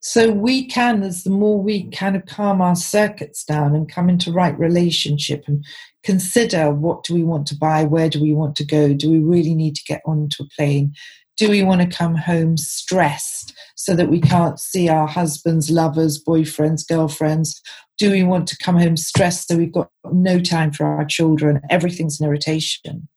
So 0.00 0.30
we 0.30 0.66
can, 0.66 1.02
as 1.02 1.24
the 1.24 1.30
more 1.30 1.60
we 1.60 1.90
kind 1.90 2.14
of 2.14 2.26
calm 2.26 2.60
our 2.60 2.76
circuits 2.76 3.42
down 3.42 3.74
and 3.74 3.90
come 3.90 4.10
into 4.10 4.30
right 4.30 4.56
relationship 4.58 5.44
and 5.46 5.64
consider 6.06 6.70
what 6.70 7.02
do 7.02 7.12
we 7.12 7.24
want 7.24 7.48
to 7.48 7.56
buy, 7.56 7.82
where 7.82 8.08
do 8.08 8.22
we 8.22 8.32
want 8.32 8.54
to 8.56 8.64
go, 8.64 8.94
do 8.94 9.10
we 9.10 9.18
really 9.18 9.54
need 9.54 9.74
to 9.74 9.82
get 9.86 10.00
onto 10.06 10.44
a 10.44 10.48
plane, 10.56 10.94
do 11.36 11.50
we 11.50 11.64
want 11.64 11.82
to 11.82 11.96
come 11.96 12.14
home 12.14 12.56
stressed 12.56 13.52
so 13.74 13.94
that 13.94 14.08
we 14.08 14.20
can't 14.20 14.58
see 14.58 14.88
our 14.88 15.08
husbands, 15.08 15.68
lovers, 15.68 16.22
boyfriends, 16.22 16.86
girlfriends? 16.88 17.60
Do 17.98 18.10
we 18.10 18.22
want 18.22 18.46
to 18.48 18.56
come 18.58 18.76
home 18.76 18.96
stressed 18.96 19.48
so 19.48 19.56
we've 19.56 19.72
got 19.72 19.90
no 20.12 20.40
time 20.40 20.72
for 20.72 20.86
our 20.86 21.04
children? 21.04 21.60
Everything's 21.68 22.20
an 22.20 22.26
irritation. 22.26 23.08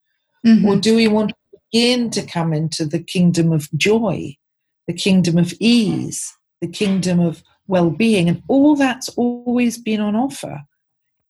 Mm-hmm. 0.46 0.68
Or 0.68 0.76
do 0.76 0.96
we 0.96 1.08
want 1.08 1.30
to 1.30 1.60
begin 1.72 2.10
to 2.10 2.26
come 2.26 2.54
into 2.54 2.86
the 2.86 3.00
kingdom 3.02 3.54
of 3.54 3.70
joy, 3.78 4.36
the 4.88 4.94
kingdom 4.94 5.38
of 5.38 5.54
ease, 5.60 6.34
the 6.60 6.68
kingdom 6.68 7.20
of 7.20 7.44
well 7.68 7.92
being? 7.92 8.28
And 8.28 8.42
all 8.48 8.76
that's 8.76 9.10
always 9.10 9.78
been 9.78 10.02
on 10.02 10.16
offer. 10.16 10.62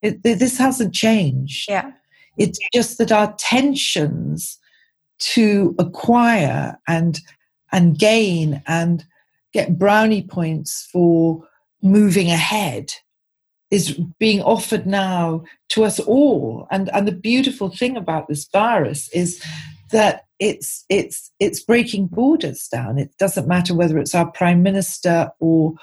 It, 0.02 0.24
this 0.24 0.58
hasn't 0.58 0.94
changed. 0.94 1.70
Yeah. 1.70 1.92
It's 2.38 2.60
just 2.74 2.98
that 3.00 3.12
our 3.12 3.34
tensions 3.38 4.58
to 5.20 5.76
acquire 5.78 6.80
and 6.88 7.20
and 7.72 8.00
gain 8.00 8.64
and 8.66 9.06
get 9.54 9.78
brownie 9.78 10.24
points 10.24 10.88
for 10.92 11.46
moving 11.82 12.32
ahead 12.32 12.94
is 13.70 14.00
being 14.18 14.42
offered 14.42 14.88
now 14.88 15.44
to 15.68 15.84
us 15.84 16.00
all 16.00 16.68
and 16.72 16.90
and 16.90 17.08
the 17.08 17.12
beautiful 17.12 17.70
thing 17.70 17.98
about 17.98 18.28
this 18.28 18.48
virus 18.52 19.10
is 19.14 19.44
that 19.92 20.26
it's 20.40 20.86
it's 20.90 21.32
it's 21.40 21.60
breaking 21.60 22.08
borders 22.08 22.68
down 22.70 22.98
it 22.98 23.12
doesn't 23.18 23.48
matter 23.48 23.76
whether 23.76 23.98
it's 23.98 24.16
our 24.16 24.32
prime 24.32 24.64
minister 24.64 25.30
or 25.40 25.74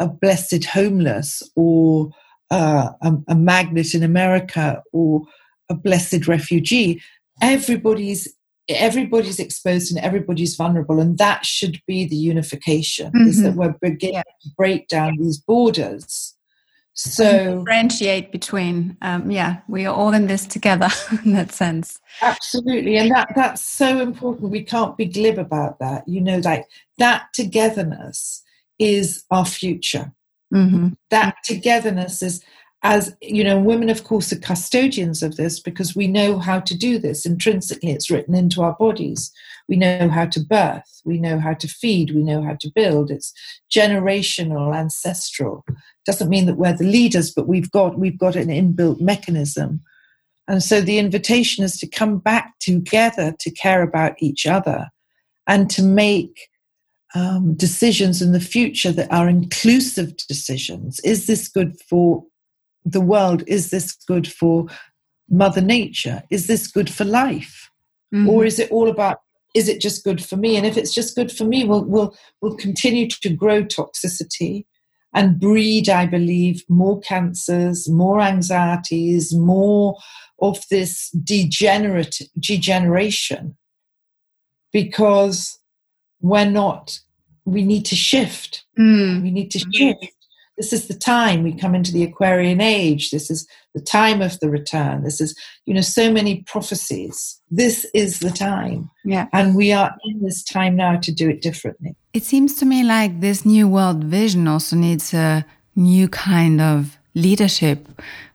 a 0.00 0.08
blessed 0.08 0.64
homeless 0.64 1.42
or 1.54 2.10
uh, 2.52 2.92
a, 3.00 3.12
a 3.28 3.34
magnet 3.34 3.94
in 3.94 4.02
America 4.02 4.82
or 4.92 5.22
a 5.70 5.74
blessed 5.74 6.28
refugee. 6.28 7.02
Everybody's 7.40 8.28
everybody's 8.68 9.40
exposed 9.40 9.90
and 9.90 10.04
everybody's 10.04 10.54
vulnerable, 10.54 11.00
and 11.00 11.18
that 11.18 11.44
should 11.44 11.80
be 11.86 12.04
the 12.06 12.16
unification. 12.16 13.10
Mm-hmm. 13.12 13.28
Is 13.28 13.42
that 13.42 13.54
we're 13.54 13.74
beginning 13.80 14.16
yeah. 14.16 14.22
to 14.42 14.50
break 14.56 14.88
down 14.88 15.16
these 15.18 15.38
borders. 15.38 16.34
So 16.94 17.56
differentiate 17.56 18.32
between, 18.32 18.98
um, 19.00 19.30
yeah, 19.30 19.60
we 19.66 19.86
are 19.86 19.94
all 19.94 20.12
in 20.12 20.26
this 20.26 20.46
together 20.46 20.88
in 21.24 21.32
that 21.32 21.50
sense. 21.50 21.98
Absolutely, 22.20 22.98
and 22.98 23.10
that 23.10 23.32
that's 23.34 23.62
so 23.62 23.98
important. 23.98 24.50
We 24.50 24.62
can't 24.62 24.96
be 24.98 25.06
glib 25.06 25.38
about 25.38 25.78
that. 25.78 26.06
You 26.06 26.20
know, 26.20 26.38
like 26.38 26.66
that 26.98 27.28
togetherness 27.32 28.42
is 28.78 29.24
our 29.30 29.46
future. 29.46 30.12
Mm-hmm. 30.52 30.88
That 31.10 31.36
togetherness 31.44 32.22
is, 32.22 32.42
as 32.82 33.16
you 33.22 33.44
know, 33.44 33.58
women, 33.58 33.88
of 33.88 34.04
course, 34.04 34.32
are 34.32 34.38
custodians 34.38 35.22
of 35.22 35.36
this 35.36 35.60
because 35.60 35.96
we 35.96 36.06
know 36.06 36.38
how 36.38 36.60
to 36.60 36.76
do 36.76 36.98
this. 36.98 37.24
Intrinsically, 37.24 37.92
it's 37.92 38.10
written 38.10 38.34
into 38.34 38.62
our 38.62 38.74
bodies. 38.74 39.32
We 39.68 39.76
know 39.76 40.08
how 40.08 40.26
to 40.26 40.40
birth, 40.40 41.00
we 41.04 41.18
know 41.18 41.38
how 41.38 41.54
to 41.54 41.68
feed, 41.68 42.14
we 42.14 42.22
know 42.22 42.42
how 42.42 42.56
to 42.60 42.70
build. 42.74 43.10
It's 43.10 43.32
generational, 43.74 44.76
ancestral. 44.76 45.64
Doesn't 46.04 46.28
mean 46.28 46.46
that 46.46 46.56
we're 46.56 46.76
the 46.76 46.84
leaders, 46.84 47.30
but 47.30 47.48
we've 47.48 47.70
got 47.70 47.98
we've 47.98 48.18
got 48.18 48.36
an 48.36 48.48
inbuilt 48.48 49.00
mechanism. 49.00 49.80
And 50.48 50.62
so 50.62 50.80
the 50.80 50.98
invitation 50.98 51.64
is 51.64 51.78
to 51.78 51.86
come 51.86 52.18
back 52.18 52.54
together 52.58 53.34
to 53.38 53.50
care 53.52 53.82
about 53.82 54.14
each 54.18 54.46
other 54.46 54.88
and 55.46 55.70
to 55.70 55.82
make 55.82 56.48
um, 57.14 57.54
decisions 57.54 58.22
in 58.22 58.32
the 58.32 58.40
future 58.40 58.92
that 58.92 59.12
are 59.12 59.28
inclusive 59.28 60.16
decisions. 60.28 61.00
Is 61.00 61.26
this 61.26 61.48
good 61.48 61.76
for 61.88 62.24
the 62.84 63.00
world? 63.00 63.44
Is 63.46 63.70
this 63.70 63.92
good 63.92 64.26
for 64.26 64.66
Mother 65.28 65.60
Nature? 65.60 66.22
Is 66.30 66.46
this 66.46 66.66
good 66.66 66.90
for 66.90 67.04
life? 67.04 67.70
Mm-hmm. 68.14 68.28
Or 68.28 68.44
is 68.44 68.58
it 68.58 68.70
all 68.70 68.88
about 68.88 69.18
is 69.54 69.68
it 69.68 69.82
just 69.82 70.02
good 70.02 70.24
for 70.24 70.36
me? 70.36 70.56
And 70.56 70.64
if 70.64 70.78
it's 70.78 70.94
just 70.94 71.14
good 71.14 71.30
for 71.30 71.44
me, 71.44 71.64
we'll 71.64 71.84
we'll 71.84 72.16
we'll 72.40 72.56
continue 72.56 73.08
to 73.08 73.28
grow 73.28 73.62
toxicity 73.62 74.66
and 75.14 75.38
breed, 75.38 75.90
I 75.90 76.06
believe, 76.06 76.64
more 76.68 77.00
cancers, 77.00 77.88
more 77.88 78.20
anxieties, 78.20 79.34
more 79.34 79.98
of 80.40 80.66
this 80.70 81.10
degenerate 81.10 82.22
degeneration 82.38 83.56
because 84.72 85.58
we're 86.22 86.48
not 86.48 86.98
we 87.44 87.64
need 87.64 87.84
to 87.86 87.96
shift. 87.96 88.64
Mm. 88.78 89.22
we 89.22 89.30
need 89.30 89.50
to 89.50 89.58
shift. 89.58 90.06
This 90.56 90.72
is 90.72 90.86
the 90.86 90.94
time 90.94 91.42
we 91.42 91.54
come 91.54 91.74
into 91.74 91.92
the 91.92 92.04
aquarian 92.04 92.60
age. 92.60 93.10
This 93.10 93.30
is 93.30 93.48
the 93.74 93.80
time 93.80 94.20
of 94.20 94.38
the 94.40 94.50
return. 94.50 95.02
This 95.02 95.20
is 95.20 95.34
you 95.66 95.74
know 95.74 95.80
so 95.80 96.12
many 96.12 96.42
prophecies. 96.42 97.40
This 97.50 97.86
is 97.94 98.20
the 98.20 98.30
time. 98.30 98.90
Yeah. 99.04 99.28
And 99.32 99.56
we 99.56 99.72
are 99.72 99.94
in 100.04 100.22
this 100.22 100.44
time 100.44 100.76
now 100.76 100.98
to 100.98 101.12
do 101.12 101.28
it 101.28 101.42
differently. 101.42 101.96
It 102.12 102.24
seems 102.24 102.54
to 102.56 102.66
me 102.66 102.84
like 102.84 103.20
this 103.20 103.44
new 103.44 103.66
world 103.66 104.04
vision 104.04 104.46
also 104.46 104.76
needs 104.76 105.14
a 105.14 105.44
new 105.74 106.08
kind 106.08 106.60
of 106.60 106.98
leadership 107.14 107.88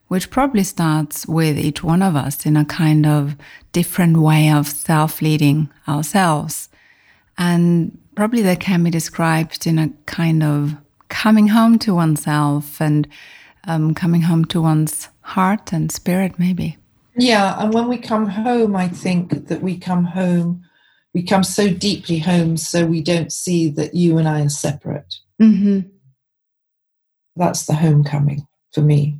which 0.08 0.30
probably 0.30 0.64
starts 0.64 1.28
with 1.28 1.58
each 1.60 1.84
one 1.84 2.02
of 2.02 2.16
us 2.16 2.46
in 2.46 2.56
a 2.56 2.64
kind 2.64 3.06
of 3.06 3.36
different 3.74 4.18
way 4.18 4.50
of 4.50 4.68
self 4.68 5.22
leading 5.22 5.70
ourselves 5.88 6.67
and 7.38 7.98
probably 8.16 8.42
that 8.42 8.60
can 8.60 8.84
be 8.84 8.90
described 8.90 9.68
in 9.68 9.78
a 9.78 9.90
kind 10.06 10.44
of 10.44 10.76
coming 11.10 11.48
home 11.48 11.80
to 11.80 11.94
oneself 11.94 12.82
and 12.82 13.08
um, 13.68 13.94
coming 13.94 14.22
home 14.22 14.46
to 14.46 14.62
one's 14.62 15.10
heart 15.22 15.72
and 15.72 15.92
spirit, 15.92 16.40
maybe. 16.40 16.78
Yeah, 17.16 17.56
and 17.60 17.74
when 17.74 17.88
we 17.88 17.98
come 17.98 18.28
home, 18.28 18.76
I 18.76 18.88
think 18.88 19.48
that 19.48 19.62
we 19.62 19.78
come 19.78 20.04
home, 20.04 20.64
we 21.14 21.24
come 21.24 21.44
so 21.44 21.68
deeply 21.70 22.20
home, 22.20 22.58
so 22.58 22.86
we 22.86 23.02
don't 23.02 23.32
see 23.32 23.70
that 23.72 23.94
you 23.94 24.18
and 24.18 24.28
I 24.28 24.42
are 24.42 24.50
separate. 24.50 25.16
Mm-hmm. 25.42 25.90
That's 27.36 27.66
the 27.66 27.74
homecoming 27.74 28.48
for 28.74 28.82
me. 28.82 29.20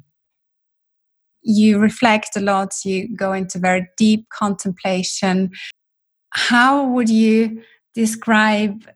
You 1.42 1.80
reflect 1.80 2.36
a 2.36 2.40
lot, 2.40 2.74
you 2.84 3.16
go 3.16 3.34
into 3.34 3.58
very 3.58 3.88
deep 3.98 4.28
contemplation. 4.30 5.52
How 6.32 6.88
would 6.88 7.10
you 7.10 7.62
describe 7.98 8.88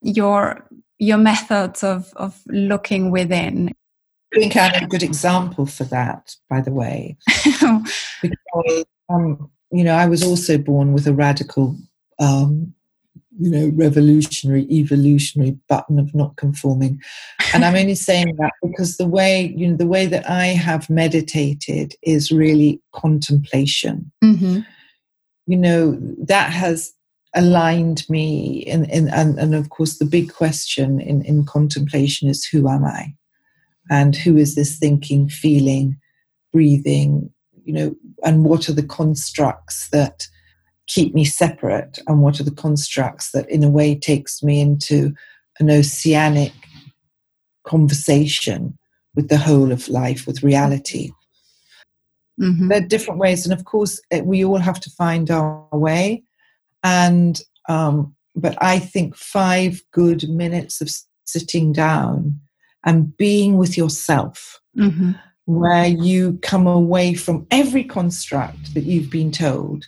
your 0.00 0.66
your 0.98 1.18
methods 1.18 1.84
of 1.84 2.12
of 2.16 2.40
looking 2.46 3.10
within 3.10 3.70
I 4.34 4.38
think 4.38 4.56
I'm 4.56 4.84
a 4.84 4.88
good 4.88 5.02
example 5.02 5.66
for 5.66 5.84
that, 5.84 6.34
by 6.48 6.62
the 6.62 6.72
way. 6.72 7.18
because, 8.22 8.84
um, 9.10 9.50
you 9.70 9.84
know, 9.84 9.94
I 9.94 10.06
was 10.06 10.22
also 10.22 10.56
born 10.56 10.94
with 10.94 11.06
a 11.06 11.12
radical 11.12 11.76
um, 12.18 12.74
you 13.38 13.50
know, 13.50 13.72
revolutionary, 13.74 14.66
evolutionary 14.70 15.58
button 15.68 15.98
of 15.98 16.14
not 16.14 16.36
conforming. 16.36 17.00
And 17.54 17.64
I'm 17.64 17.76
only 17.76 17.94
saying 17.94 18.36
that 18.36 18.52
because 18.62 18.96
the 18.96 19.06
way, 19.06 19.54
you 19.56 19.68
know, 19.68 19.76
the 19.76 19.86
way 19.86 20.06
that 20.06 20.28
I 20.28 20.46
have 20.46 20.90
meditated 20.90 21.94
is 22.02 22.30
really 22.30 22.80
contemplation. 22.92 24.12
Mm-hmm. 24.22 24.60
You 25.46 25.56
know, 25.56 25.98
that 26.18 26.52
has 26.52 26.92
aligned 27.34 28.08
me 28.08 28.64
in, 28.66 28.84
in 28.86 29.08
and, 29.08 29.38
and 29.38 29.54
of 29.54 29.70
course 29.70 29.98
the 29.98 30.04
big 30.04 30.32
question 30.32 31.00
in, 31.00 31.22
in 31.22 31.44
contemplation 31.44 32.28
is 32.28 32.44
who 32.44 32.68
am 32.68 32.84
I? 32.84 33.14
And 33.90 34.14
who 34.14 34.36
is 34.36 34.54
this 34.54 34.78
thinking, 34.78 35.28
feeling, 35.28 35.98
breathing, 36.52 37.30
you 37.64 37.72
know, 37.72 37.96
and 38.24 38.44
what 38.44 38.68
are 38.68 38.74
the 38.74 38.82
constructs 38.82 39.88
that 39.90 40.28
keep 40.86 41.14
me 41.14 41.24
separate 41.24 41.98
and 42.06 42.22
what 42.22 42.40
are 42.40 42.44
the 42.44 42.50
constructs 42.50 43.30
that 43.32 43.48
in 43.48 43.62
a 43.64 43.68
way 43.68 43.94
takes 43.94 44.42
me 44.42 44.60
into 44.60 45.14
an 45.60 45.70
oceanic 45.70 46.52
conversation 47.64 48.76
with 49.14 49.28
the 49.28 49.38
whole 49.38 49.70
of 49.70 49.88
life 49.88 50.26
with 50.26 50.42
reality 50.42 51.10
mm-hmm. 52.40 52.68
there 52.68 52.78
are 52.78 52.86
different 52.86 53.20
ways 53.20 53.46
and 53.46 53.52
of 53.52 53.64
course 53.64 54.00
eh, 54.10 54.20
we 54.20 54.44
all 54.44 54.58
have 54.58 54.80
to 54.80 54.90
find 54.90 55.30
our 55.30 55.66
way 55.72 56.22
and 56.82 57.42
um, 57.68 58.14
but 58.34 58.56
i 58.62 58.78
think 58.78 59.16
five 59.16 59.82
good 59.92 60.28
minutes 60.28 60.80
of 60.80 60.90
sitting 61.24 61.72
down 61.72 62.38
and 62.84 63.16
being 63.16 63.56
with 63.56 63.76
yourself 63.76 64.60
mm-hmm. 64.76 65.12
where 65.46 65.86
you 65.86 66.38
come 66.42 66.66
away 66.66 67.14
from 67.14 67.46
every 67.50 67.84
construct 67.84 68.74
that 68.74 68.84
you've 68.84 69.10
been 69.10 69.30
told 69.30 69.86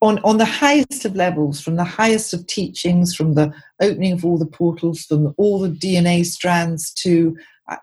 on, 0.00 0.18
on 0.24 0.38
the 0.38 0.44
highest 0.44 1.04
of 1.04 1.14
levels, 1.14 1.60
from 1.60 1.76
the 1.76 1.84
highest 1.84 2.34
of 2.34 2.44
teachings, 2.48 3.14
from 3.14 3.34
the 3.34 3.52
opening 3.80 4.12
of 4.12 4.24
all 4.24 4.36
the 4.36 4.44
portals, 4.44 5.04
from 5.04 5.32
all 5.38 5.60
the 5.60 5.68
DNA 5.68 6.26
strands 6.26 6.92
to 6.94 7.36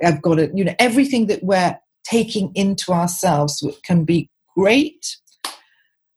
I've 0.04 0.22
got 0.22 0.40
it, 0.40 0.52
you 0.54 0.64
know, 0.64 0.76
everything 0.78 1.28
that 1.28 1.44
we're 1.44 1.80
taking 2.04 2.52
into 2.56 2.92
ourselves 2.92 3.64
can 3.84 4.04
be 4.04 4.30
great, 4.56 5.18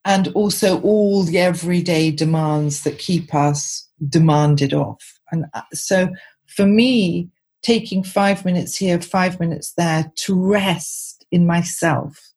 and 0.05 0.29
also 0.29 0.81
all 0.81 1.23
the 1.23 1.39
everyday 1.39 2.11
demands 2.11 2.83
that 2.83 2.99
keep 2.99 3.35
us 3.35 3.89
demanded 4.09 4.75
off. 4.75 5.21
And 5.31 5.47
uh, 5.55 5.63
so 5.73 6.09
for 6.47 6.67
me, 6.67 7.29
taking 7.63 8.03
five 8.03 8.45
minutes 8.45 8.77
here, 8.77 9.01
five 9.01 9.39
minutes 9.39 9.73
there 9.75 10.13
to 10.17 10.35
rest 10.35 11.25
in 11.31 11.47
myself, 11.47 12.33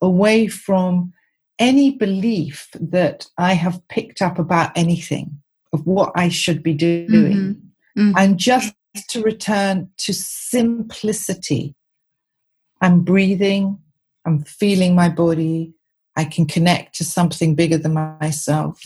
away 0.00 0.48
from 0.48 1.12
any 1.58 1.90
belief 1.90 2.68
that 2.80 3.26
I 3.38 3.52
have 3.52 3.86
picked 3.88 4.22
up 4.22 4.38
about 4.38 4.72
anything 4.74 5.42
of 5.72 5.86
what 5.86 6.12
I 6.16 6.28
should 6.28 6.62
be 6.62 6.74
doing, 6.74 7.06
mm-hmm. 7.08 8.00
Mm-hmm. 8.00 8.12
and 8.16 8.38
just 8.38 8.74
to 9.08 9.22
return 9.22 9.90
to 9.98 10.12
simplicity. 10.12 11.74
I'm 12.80 13.00
breathing, 13.04 13.78
I'm 14.24 14.44
feeling 14.44 14.94
my 14.94 15.08
body, 15.08 15.74
I 16.16 16.24
can 16.24 16.46
connect 16.46 16.94
to 16.96 17.04
something 17.04 17.54
bigger 17.54 17.78
than 17.78 17.94
myself, 17.94 18.80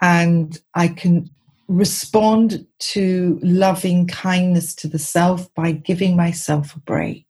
and 0.00 0.58
I 0.74 0.88
can 0.88 1.30
respond 1.68 2.66
to 2.78 3.40
loving 3.42 4.06
kindness 4.06 4.74
to 4.76 4.88
the 4.88 4.98
self 4.98 5.52
by 5.54 5.72
giving 5.72 6.16
myself 6.16 6.76
a 6.76 6.80
break. 6.80 7.26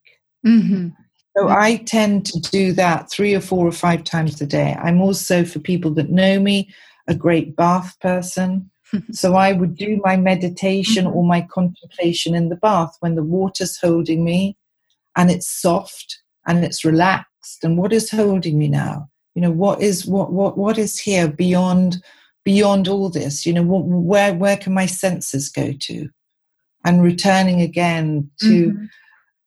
Mm-hmm. 0.47 0.89
So 1.37 1.49
I 1.49 1.77
tend 1.77 2.27
to 2.27 2.41
do 2.41 2.73
that 2.73 3.11
three 3.11 3.35
or 3.35 3.41
four 3.41 3.67
or 3.67 3.73
five 3.73 4.05
times 4.05 4.41
a 4.41 4.47
day. 4.47 4.77
I'm 4.81 5.01
also, 5.01 5.45
for 5.45 5.59
people 5.59 5.91
that 5.93 6.11
know 6.11 6.41
me, 6.41 6.71
a 7.09 7.15
great 7.15 7.57
bath 7.57 7.99
person. 8.01 8.71
so 9.13 9.35
I 9.35 9.53
would 9.53 9.77
do 9.77 10.01
my 10.03 10.17
meditation 10.17 11.05
mm-hmm. 11.05 11.17
or 11.17 11.25
my 11.25 11.43
contemplation 11.43 12.35
in 12.35 12.49
the 12.49 12.57
bath 12.57 12.97
when 13.01 13.17
the 13.17 13.23
water's 13.23 13.79
holding 13.79 14.25
me 14.25 14.57
and 15.17 15.31
it's 15.31 15.51
soft 15.51 16.23
and 16.47 16.65
it's 16.65 16.85
relaxed. 16.85 17.63
And 17.63 17.77
what 17.77 17.93
is 17.93 18.11
holding 18.11 18.59
me 18.59 18.69
now? 18.69 19.09
You 19.37 19.43
know, 19.43 19.53
what 19.53 19.81
is 19.81 20.05
what 20.05 20.33
what 20.33 20.59
what 20.59 20.79
is 20.79 20.99
here 20.99 21.29
beyond 21.29 22.03
beyond 22.45 22.89
all 22.89 23.09
this? 23.09 23.47
You 23.47 23.53
know, 23.53 23.63
where 23.63 24.35
where 24.35 24.57
can 24.57 24.75
my 24.75 24.87
senses 24.87 25.49
go 25.49 25.73
to? 25.73 26.09
And 26.85 27.03
returning 27.03 27.61
again 27.61 28.31
to 28.41 28.47
mm-hmm 28.47 28.85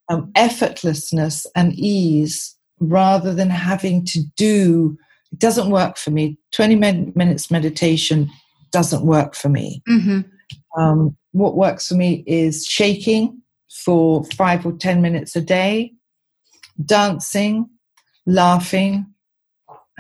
um, 0.10 0.32
effortlessness 0.34 1.46
and 1.56 1.74
ease 1.74 2.56
rather 2.80 3.34
than 3.34 3.50
having 3.50 4.04
to 4.06 4.22
do 4.36 4.98
it 5.32 5.40
doesn't 5.40 5.70
work 5.70 5.98
for 5.98 6.12
me 6.12 6.38
20 6.52 6.76
minutes 6.76 7.52
meditation 7.52 8.30
doesn't 8.72 9.06
work 9.06 9.36
for 9.36 9.50
me 9.50 9.82
mm-hmm. 9.88 10.22
um, 10.82 11.16
what 11.32 11.56
works 11.56 11.88
for 11.88 11.96
me 11.96 12.24
is 12.26 12.66
shaking 12.66 13.40
for 13.86 14.24
five 14.36 14.66
or 14.66 14.72
ten 14.74 15.02
minutes 15.02 15.36
a 15.36 15.42
day 15.42 15.94
dancing 16.86 17.70
laughing 18.26 19.06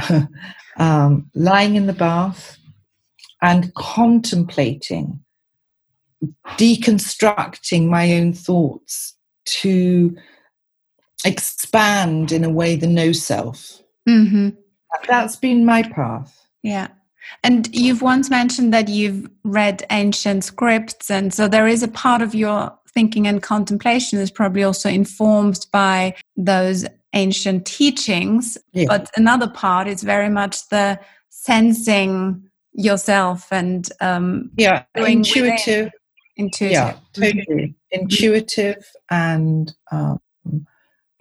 um, 0.78 1.30
lying 1.34 1.76
in 1.76 1.88
the 1.88 1.94
bath 1.94 2.58
and 3.42 3.74
contemplating 3.74 5.20
deconstructing 6.58 7.88
my 7.88 8.14
own 8.14 8.34
thoughts 8.34 9.16
to 9.46 10.16
expand 11.26 12.32
in 12.32 12.44
a 12.44 12.50
way 12.50 12.76
the 12.76 12.88
no 12.88 13.12
self. 13.12 13.82
Mm-hmm. 14.08 14.50
That's 15.08 15.36
been 15.36 15.66
my 15.66 15.84
path. 15.84 16.38
Yeah. 16.64 16.88
And 17.44 17.74
you've 17.74 18.02
once 18.02 18.30
mentioned 18.30 18.74
that 18.74 18.90
you've 18.90 19.30
read 19.44 19.86
ancient 19.92 20.44
scripts, 20.44 21.12
and 21.12 21.34
so 21.34 21.48
there 21.48 21.68
is 21.68 21.84
a 21.84 21.88
part 21.88 22.22
of 22.22 22.34
your 22.34 22.76
thinking 22.92 23.28
and 23.28 23.44
contemplation 23.44 24.20
is 24.20 24.32
probably 24.32 24.64
also 24.64 24.90
informed 24.90 25.68
by 25.72 26.16
those 26.36 26.86
ancient 27.13 27.65
teachings. 27.65 28.58
Yeah. 28.74 28.86
But 28.88 29.10
another 29.15 29.50
part 29.50 29.88
is 29.88 30.04
very 30.04 30.30
much 30.30 30.69
the 30.69 31.00
sensing 31.30 32.50
yourself 32.74 33.52
and 33.52 33.89
um, 34.02 34.52
yeah, 34.58 34.84
intuitive. 34.95 35.91
Intuitive. 36.38 36.72
Yeah, 36.72 36.95
totally 37.13 37.76
intuitive 37.91 38.86
and 39.10 39.74
um, 39.91 40.19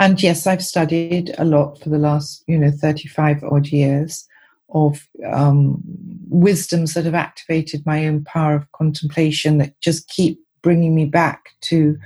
and 0.00 0.22
yes, 0.22 0.46
I've 0.46 0.62
studied 0.62 1.34
a 1.38 1.44
lot 1.44 1.80
for 1.80 1.88
the 1.88 1.98
last 1.98 2.44
you 2.46 2.58
know 2.58 2.70
thirty 2.70 3.08
five 3.08 3.42
odd 3.42 3.68
years 3.68 4.26
of 4.70 5.08
um, 5.32 5.82
wisdoms 6.28 6.94
that 6.94 7.04
have 7.04 7.14
activated 7.14 7.84
my 7.86 8.06
own 8.06 8.22
power 8.24 8.54
of 8.54 8.70
contemplation 8.72 9.58
that 9.58 9.80
just 9.80 10.08
keep 10.08 10.38
bringing 10.62 10.94
me 10.94 11.06
back 11.06 11.50
to 11.62 11.96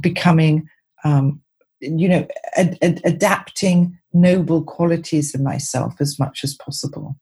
becoming 0.00 0.66
um, 1.04 1.40
you 1.80 2.08
know 2.08 2.26
ad- 2.56 2.78
ad- 2.82 3.00
adapting 3.04 3.98
noble 4.12 4.62
qualities 4.62 5.34
in 5.34 5.42
myself 5.42 5.94
as 6.00 6.18
much 6.18 6.42
as 6.44 6.54
possible. 6.54 7.16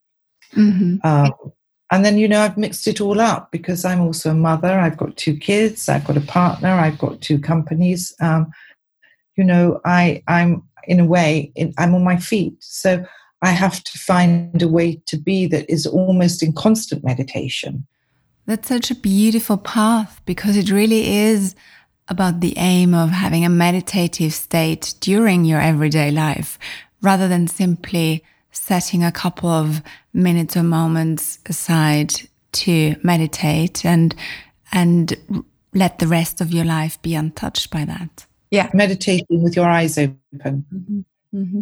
Mm-hmm. 0.55 1.07
Um, 1.07 1.33
and 1.90 2.05
then, 2.05 2.19
you 2.19 2.27
know, 2.27 2.40
I've 2.40 2.57
mixed 2.57 2.87
it 2.87 3.01
all 3.01 3.21
up 3.21 3.53
because 3.53 3.85
I'm 3.85 4.01
also 4.01 4.31
a 4.31 4.35
mother. 4.35 4.69
I've 4.69 4.97
got 4.97 5.17
two 5.17 5.37
kids. 5.37 5.88
I've 5.88 6.05
got 6.05 6.17
a 6.17 6.23
partner. 6.23 6.69
I've 6.69 6.99
got 6.99 7.21
two 7.21 7.38
companies. 7.38 8.14
Um, 8.21 8.51
you 9.37 9.45
know, 9.45 9.81
I, 9.85 10.23
I'm 10.27 10.62
in 10.88 11.01
a 11.01 11.05
way, 11.05 11.53
in, 11.55 11.75
I'm 11.79 11.95
on 11.95 12.03
my 12.03 12.17
feet. 12.17 12.57
So 12.61 13.05
I 13.43 13.51
have 13.51 13.85
to 13.85 13.99
find 13.99 14.61
a 14.62 14.69
way 14.69 15.03
to 15.07 15.17
be 15.17 15.47
that 15.47 15.71
is 15.71 15.87
almost 15.87 16.43
in 16.43 16.53
constant 16.53 17.05
meditation. 17.05 17.87
That's 18.47 18.69
such 18.69 18.90
a 18.90 18.95
beautiful 18.95 19.57
path 19.57 20.21
because 20.25 20.57
it 20.57 20.71
really 20.71 21.17
is 21.17 21.55
about 22.09 22.40
the 22.40 22.55
aim 22.57 22.95
of 22.95 23.11
having 23.11 23.45
a 23.45 23.49
meditative 23.49 24.33
state 24.33 24.95
during 25.01 25.45
your 25.45 25.61
everyday 25.61 26.11
life 26.11 26.59
rather 27.01 27.29
than 27.29 27.47
simply 27.47 28.23
setting 28.51 29.03
a 29.03 29.12
couple 29.12 29.49
of 29.49 29.83
minutes 30.12 30.57
or 30.57 30.62
moments 30.62 31.38
aside 31.47 32.12
to 32.53 32.97
meditate 33.03 33.85
and 33.85 34.14
and 34.73 35.45
let 35.73 35.99
the 35.99 36.07
rest 36.07 36.40
of 36.40 36.53
your 36.53 36.64
life 36.64 37.01
be 37.03 37.14
untouched 37.14 37.71
by 37.71 37.85
that. 37.85 38.27
Yeah, 38.51 38.71
meditating 38.73 39.43
with 39.43 39.57
your 39.57 39.69
eyes 39.69 39.99
open. 39.99 40.64
Mm-hmm. 40.73 41.01
Mm-hmm. 41.35 41.61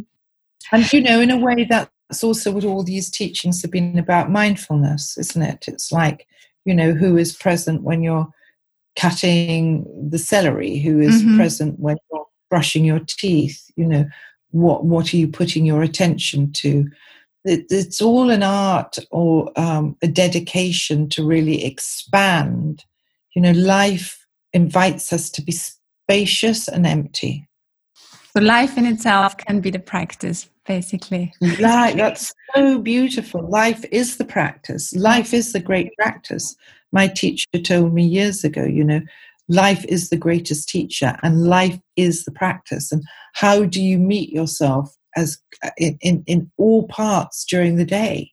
And 0.70 0.92
you 0.92 1.00
know, 1.00 1.20
in 1.20 1.30
a 1.30 1.38
way, 1.38 1.64
that's 1.64 2.22
also 2.22 2.52
what 2.52 2.64
all 2.64 2.82
these 2.82 3.10
teachings 3.10 3.62
have 3.62 3.70
been 3.70 3.98
about 3.98 4.30
mindfulness, 4.30 5.16
isn't 5.16 5.42
it? 5.42 5.66
It's 5.66 5.92
like 5.92 6.26
you 6.64 6.74
know, 6.74 6.92
who 6.92 7.16
is 7.16 7.34
present 7.34 7.82
when 7.82 8.02
you're 8.02 8.28
cutting 8.96 9.86
the 10.10 10.18
celery, 10.18 10.78
who 10.78 11.00
is 11.00 11.22
mm-hmm. 11.22 11.36
present 11.36 11.80
when 11.80 11.96
you're 12.10 12.26
brushing 12.50 12.84
your 12.84 13.00
teeth, 13.06 13.70
you 13.76 13.86
know, 13.86 14.06
what 14.50 14.84
what 14.84 15.12
are 15.12 15.16
you 15.16 15.28
putting 15.28 15.64
your 15.64 15.82
attention 15.82 16.52
to? 16.52 16.88
It, 17.44 17.66
it's 17.70 18.00
all 18.00 18.30
an 18.30 18.42
art 18.42 18.98
or 19.10 19.50
um, 19.58 19.96
a 20.02 20.06
dedication 20.06 21.08
to 21.10 21.26
really 21.26 21.64
expand. 21.64 22.84
You 23.34 23.42
know 23.42 23.52
life 23.52 24.26
invites 24.52 25.12
us 25.12 25.30
to 25.30 25.42
be 25.42 25.52
spacious 25.52 26.68
and 26.68 26.86
empty. 26.86 27.48
So 28.36 28.42
life 28.42 28.76
in 28.76 28.86
itself 28.86 29.36
can 29.36 29.60
be 29.60 29.70
the 29.70 29.78
practice 29.78 30.48
basically. 30.66 31.32
Life, 31.58 31.96
that's 31.96 32.32
so 32.54 32.78
beautiful. 32.78 33.48
Life 33.48 33.84
is 33.90 34.16
the 34.16 34.24
practice. 34.24 34.94
Life 34.94 35.34
is 35.34 35.52
the 35.52 35.60
great 35.60 35.90
practice 35.96 36.56
my 36.92 37.08
teacher 37.08 37.46
told 37.64 37.94
me 37.94 38.04
years 38.04 38.44
ago, 38.44 38.64
you 38.64 38.84
know, 38.84 39.00
life 39.48 39.84
is 39.86 40.10
the 40.10 40.16
greatest 40.16 40.68
teacher 40.68 41.16
and 41.22 41.46
life 41.46 41.78
is 41.96 42.24
the 42.24 42.30
practice. 42.30 42.92
And 42.92 43.02
how 43.34 43.64
do 43.64 43.82
you 43.82 43.98
meet 43.98 44.30
yourself 44.30 44.94
as 45.16 45.38
in, 45.76 45.98
in, 46.00 46.22
in 46.26 46.50
all 46.58 46.86
parts 46.88 47.44
during 47.44 47.76
the 47.76 47.84
day? 47.84 48.30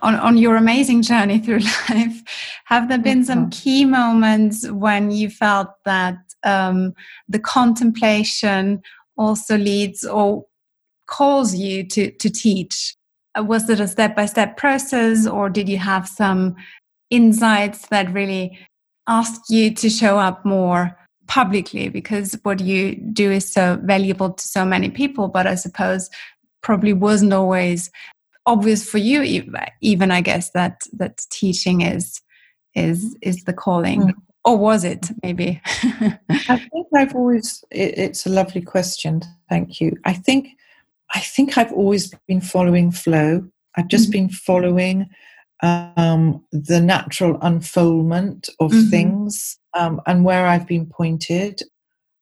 On, 0.00 0.14
on 0.14 0.38
your 0.38 0.56
amazing 0.56 1.02
journey 1.02 1.38
through 1.38 1.58
life, 1.90 2.22
have 2.64 2.88
there 2.88 2.98
been 2.98 3.24
some 3.24 3.50
key 3.50 3.84
moments 3.84 4.68
when 4.70 5.10
you 5.10 5.28
felt 5.28 5.68
that 5.84 6.16
um, 6.42 6.94
the 7.28 7.38
contemplation 7.38 8.82
also 9.16 9.58
leads 9.58 10.04
or 10.04 10.44
calls 11.06 11.54
you 11.54 11.86
to, 11.88 12.10
to 12.12 12.30
teach? 12.30 12.96
Was 13.36 13.68
it 13.68 13.80
a 13.80 13.88
step 13.88 14.16
by 14.16 14.26
step 14.26 14.56
process, 14.56 15.26
or 15.26 15.50
did 15.50 15.68
you 15.68 15.78
have 15.78 16.08
some 16.08 16.54
insights 17.10 17.86
that 17.88 18.12
really 18.12 18.58
ask 19.06 19.42
you 19.48 19.74
to 19.74 19.88
show 19.90 20.18
up 20.18 20.44
more 20.44 20.96
publicly? 21.26 21.88
Because 21.88 22.38
what 22.42 22.60
you 22.60 22.96
do 22.96 23.30
is 23.30 23.52
so 23.52 23.78
valuable 23.82 24.32
to 24.32 24.48
so 24.48 24.64
many 24.64 24.90
people, 24.90 25.28
but 25.28 25.46
I 25.46 25.54
suppose 25.54 26.10
probably 26.62 26.92
wasn't 26.92 27.32
always 27.32 27.90
obvious 28.46 28.88
for 28.88 28.98
you 28.98 29.22
even 29.80 30.10
i 30.10 30.20
guess 30.20 30.50
that 30.50 30.82
that 30.92 31.24
teaching 31.30 31.80
is 31.80 32.20
is 32.74 33.16
is 33.22 33.44
the 33.44 33.52
calling 33.52 34.02
mm. 34.02 34.12
or 34.44 34.56
was 34.56 34.84
it 34.84 35.10
maybe 35.22 35.60
i 36.48 36.56
think 36.56 36.86
i've 36.94 37.14
always 37.14 37.64
it, 37.70 37.96
it's 37.96 38.26
a 38.26 38.30
lovely 38.30 38.60
question 38.60 39.22
thank 39.48 39.80
you 39.80 39.96
i 40.04 40.12
think 40.12 40.48
i 41.14 41.20
think 41.20 41.56
i've 41.56 41.72
always 41.72 42.12
been 42.28 42.40
following 42.40 42.90
flow 42.90 43.42
i've 43.76 43.88
just 43.88 44.10
mm-hmm. 44.10 44.26
been 44.26 44.28
following 44.28 45.08
um, 45.64 46.44
the 46.52 46.80
natural 46.80 47.38
unfoldment 47.40 48.50
of 48.60 48.70
mm-hmm. 48.70 48.90
things 48.90 49.58
um, 49.72 50.00
and 50.06 50.24
where 50.24 50.46
I've 50.46 50.66
been 50.66 50.86
pointed. 50.86 51.62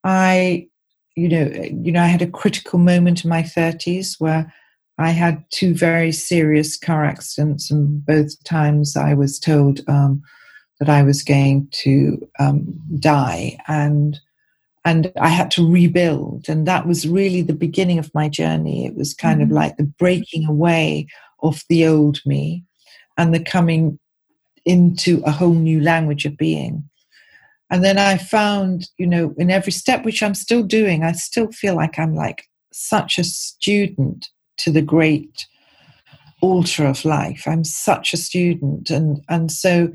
I, 0.04 0.68
you 1.16 1.28
know, 1.28 1.50
you 1.82 1.90
know, 1.90 2.02
I 2.02 2.06
had 2.06 2.22
a 2.22 2.30
critical 2.30 2.78
moment 2.78 3.24
in 3.24 3.30
my 3.30 3.42
thirties 3.42 4.16
where 4.18 4.52
I 4.98 5.10
had 5.10 5.44
two 5.50 5.74
very 5.74 6.12
serious 6.12 6.78
car 6.78 7.04
accidents, 7.04 7.70
and 7.70 8.04
both 8.04 8.42
times 8.44 8.96
I 8.96 9.14
was 9.14 9.38
told 9.40 9.80
um, 9.88 10.22
that 10.78 10.88
I 10.88 11.02
was 11.02 11.22
going 11.22 11.68
to 11.82 12.28
um, 12.38 12.62
die, 13.00 13.58
and 13.66 14.20
and 14.84 15.12
I 15.20 15.28
had 15.28 15.50
to 15.52 15.68
rebuild, 15.68 16.48
and 16.48 16.66
that 16.68 16.86
was 16.86 17.08
really 17.08 17.42
the 17.42 17.54
beginning 17.54 17.98
of 17.98 18.14
my 18.14 18.28
journey. 18.28 18.86
It 18.86 18.94
was 18.94 19.14
kind 19.14 19.40
mm-hmm. 19.40 19.50
of 19.50 19.56
like 19.56 19.76
the 19.78 19.84
breaking 19.84 20.46
away 20.46 21.08
of 21.42 21.62
the 21.68 21.86
old 21.86 22.20
me 22.24 22.64
and 23.16 23.34
the 23.34 23.40
coming 23.40 23.98
into 24.64 25.22
a 25.24 25.30
whole 25.30 25.54
new 25.54 25.80
language 25.80 26.24
of 26.24 26.36
being. 26.36 26.88
And 27.70 27.82
then 27.82 27.98
I 27.98 28.18
found, 28.18 28.88
you 28.98 29.06
know, 29.06 29.34
in 29.38 29.50
every 29.50 29.72
step, 29.72 30.04
which 30.04 30.22
I'm 30.22 30.34
still 30.34 30.62
doing, 30.62 31.02
I 31.02 31.12
still 31.12 31.50
feel 31.50 31.74
like 31.74 31.98
I'm 31.98 32.14
like 32.14 32.44
such 32.72 33.18
a 33.18 33.24
student 33.24 34.28
to 34.58 34.70
the 34.70 34.82
great 34.82 35.46
altar 36.42 36.84
of 36.84 37.04
life. 37.04 37.44
I'm 37.46 37.64
such 37.64 38.12
a 38.12 38.18
student. 38.18 38.90
And, 38.90 39.22
and 39.28 39.50
so 39.50 39.92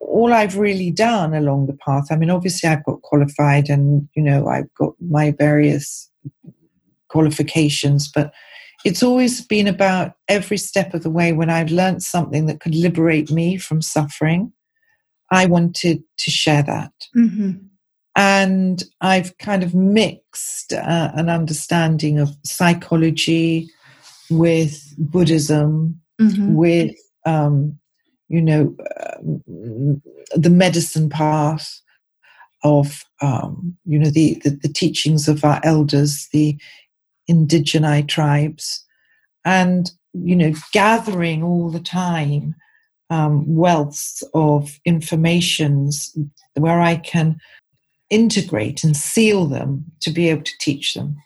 all 0.00 0.32
I've 0.32 0.56
really 0.56 0.90
done 0.90 1.34
along 1.34 1.66
the 1.66 1.76
path, 1.84 2.06
I 2.10 2.16
mean, 2.16 2.30
obviously 2.30 2.68
I've 2.68 2.84
got 2.84 3.02
qualified 3.02 3.68
and, 3.68 4.08
you 4.14 4.22
know, 4.22 4.48
I've 4.48 4.72
got 4.74 4.94
my 5.00 5.32
various 5.32 6.10
qualifications, 7.08 8.10
but 8.10 8.32
it's 8.84 9.02
always 9.02 9.40
been 9.44 9.68
about 9.68 10.14
every 10.28 10.56
step 10.56 10.94
of 10.94 11.02
the 11.02 11.10
way 11.10 11.32
when 11.32 11.50
I've 11.50 11.70
learned 11.70 12.02
something 12.02 12.46
that 12.46 12.60
could 12.60 12.74
liberate 12.74 13.30
me 13.30 13.56
from 13.56 13.82
suffering. 13.82 14.52
I 15.30 15.46
wanted 15.46 16.02
to 16.18 16.30
share 16.30 16.62
that. 16.62 16.92
Mm-hmm. 17.16 17.52
And 18.14 18.84
I've 19.00 19.36
kind 19.38 19.62
of 19.62 19.74
mixed 19.74 20.72
uh, 20.72 21.10
an 21.14 21.30
understanding 21.30 22.18
of 22.18 22.36
psychology 22.44 23.70
with 24.30 24.94
Buddhism, 24.98 26.00
mm-hmm. 26.20 26.54
with, 26.54 26.94
um, 27.24 27.78
you 28.28 28.42
know, 28.42 28.76
uh, 29.00 29.16
the 30.34 30.50
medicine 30.50 31.08
path 31.08 31.80
of, 32.64 33.04
um, 33.22 33.76
you 33.86 33.98
know, 33.98 34.10
the, 34.10 34.40
the, 34.44 34.50
the 34.50 34.68
teachings 34.68 35.28
of 35.28 35.44
our 35.44 35.60
elders, 35.64 36.28
the 36.32 36.58
indigenous 37.32 38.04
tribes, 38.06 38.84
and 39.44 39.90
you 40.12 40.36
know, 40.36 40.52
gathering 40.72 41.42
all 41.42 41.70
the 41.70 41.80
time 41.80 42.54
um, 43.10 43.46
wealths 43.46 44.22
of 44.34 44.78
informations 44.84 46.16
where 46.54 46.80
I 46.80 46.96
can 46.96 47.38
integrate 48.10 48.84
and 48.84 48.96
seal 48.96 49.46
them 49.46 49.84
to 50.00 50.10
be 50.10 50.28
able 50.28 50.42
to 50.42 50.58
teach 50.60 50.94
them. 50.94 51.16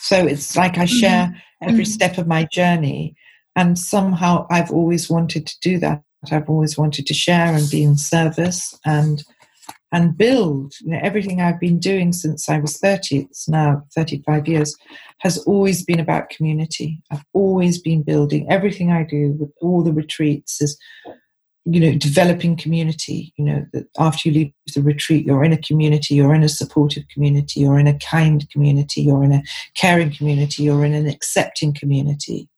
So 0.00 0.26
it's 0.26 0.56
like 0.56 0.78
I 0.78 0.84
mm-hmm. 0.84 0.96
share 1.00 1.26
mm-hmm. 1.26 1.68
every 1.68 1.84
step 1.84 2.18
of 2.18 2.26
my 2.26 2.44
journey, 2.44 3.16
and 3.54 3.78
somehow 3.78 4.46
I've 4.50 4.70
always 4.70 5.10
wanted 5.10 5.46
to 5.46 5.56
do 5.60 5.78
that. 5.78 6.02
I've 6.30 6.48
always 6.48 6.76
wanted 6.76 7.06
to 7.06 7.14
share 7.14 7.54
and 7.54 7.70
be 7.70 7.82
in 7.82 7.96
service 7.96 8.76
and 8.84 9.22
and 9.92 10.16
build. 10.16 10.74
You 10.80 10.92
know, 10.92 11.00
everything 11.02 11.40
I've 11.40 11.60
been 11.60 11.78
doing 11.78 12.12
since 12.12 12.48
I 12.48 12.58
was 12.58 12.78
30, 12.78 13.18
it's 13.20 13.48
now 13.48 13.82
35 13.94 14.48
years, 14.48 14.76
has 15.20 15.38
always 15.38 15.84
been 15.84 16.00
about 16.00 16.30
community. 16.30 17.02
I've 17.10 17.24
always 17.32 17.80
been 17.80 18.02
building. 18.02 18.50
Everything 18.50 18.90
I 18.90 19.04
do 19.04 19.32
with 19.38 19.50
all 19.60 19.82
the 19.82 19.92
retreats 19.92 20.60
is, 20.60 20.78
you 21.64 21.80
know, 21.80 21.96
developing 21.96 22.56
community. 22.56 23.32
You 23.36 23.44
know, 23.44 23.66
that 23.72 23.86
after 23.98 24.28
you 24.28 24.34
leave 24.34 24.52
the 24.74 24.82
retreat, 24.82 25.26
you're 25.26 25.44
in 25.44 25.52
a 25.52 25.58
community, 25.58 26.14
you're 26.14 26.34
in 26.34 26.42
a 26.42 26.48
supportive 26.48 27.04
community, 27.08 27.60
you're 27.60 27.78
in 27.78 27.86
a 27.86 27.98
kind 27.98 28.48
community, 28.50 29.02
you're 29.02 29.24
in 29.24 29.32
a 29.32 29.42
caring 29.74 30.12
community, 30.12 30.64
you're 30.64 30.84
in 30.84 30.94
an 30.94 31.06
accepting 31.06 31.72
community. 31.72 32.48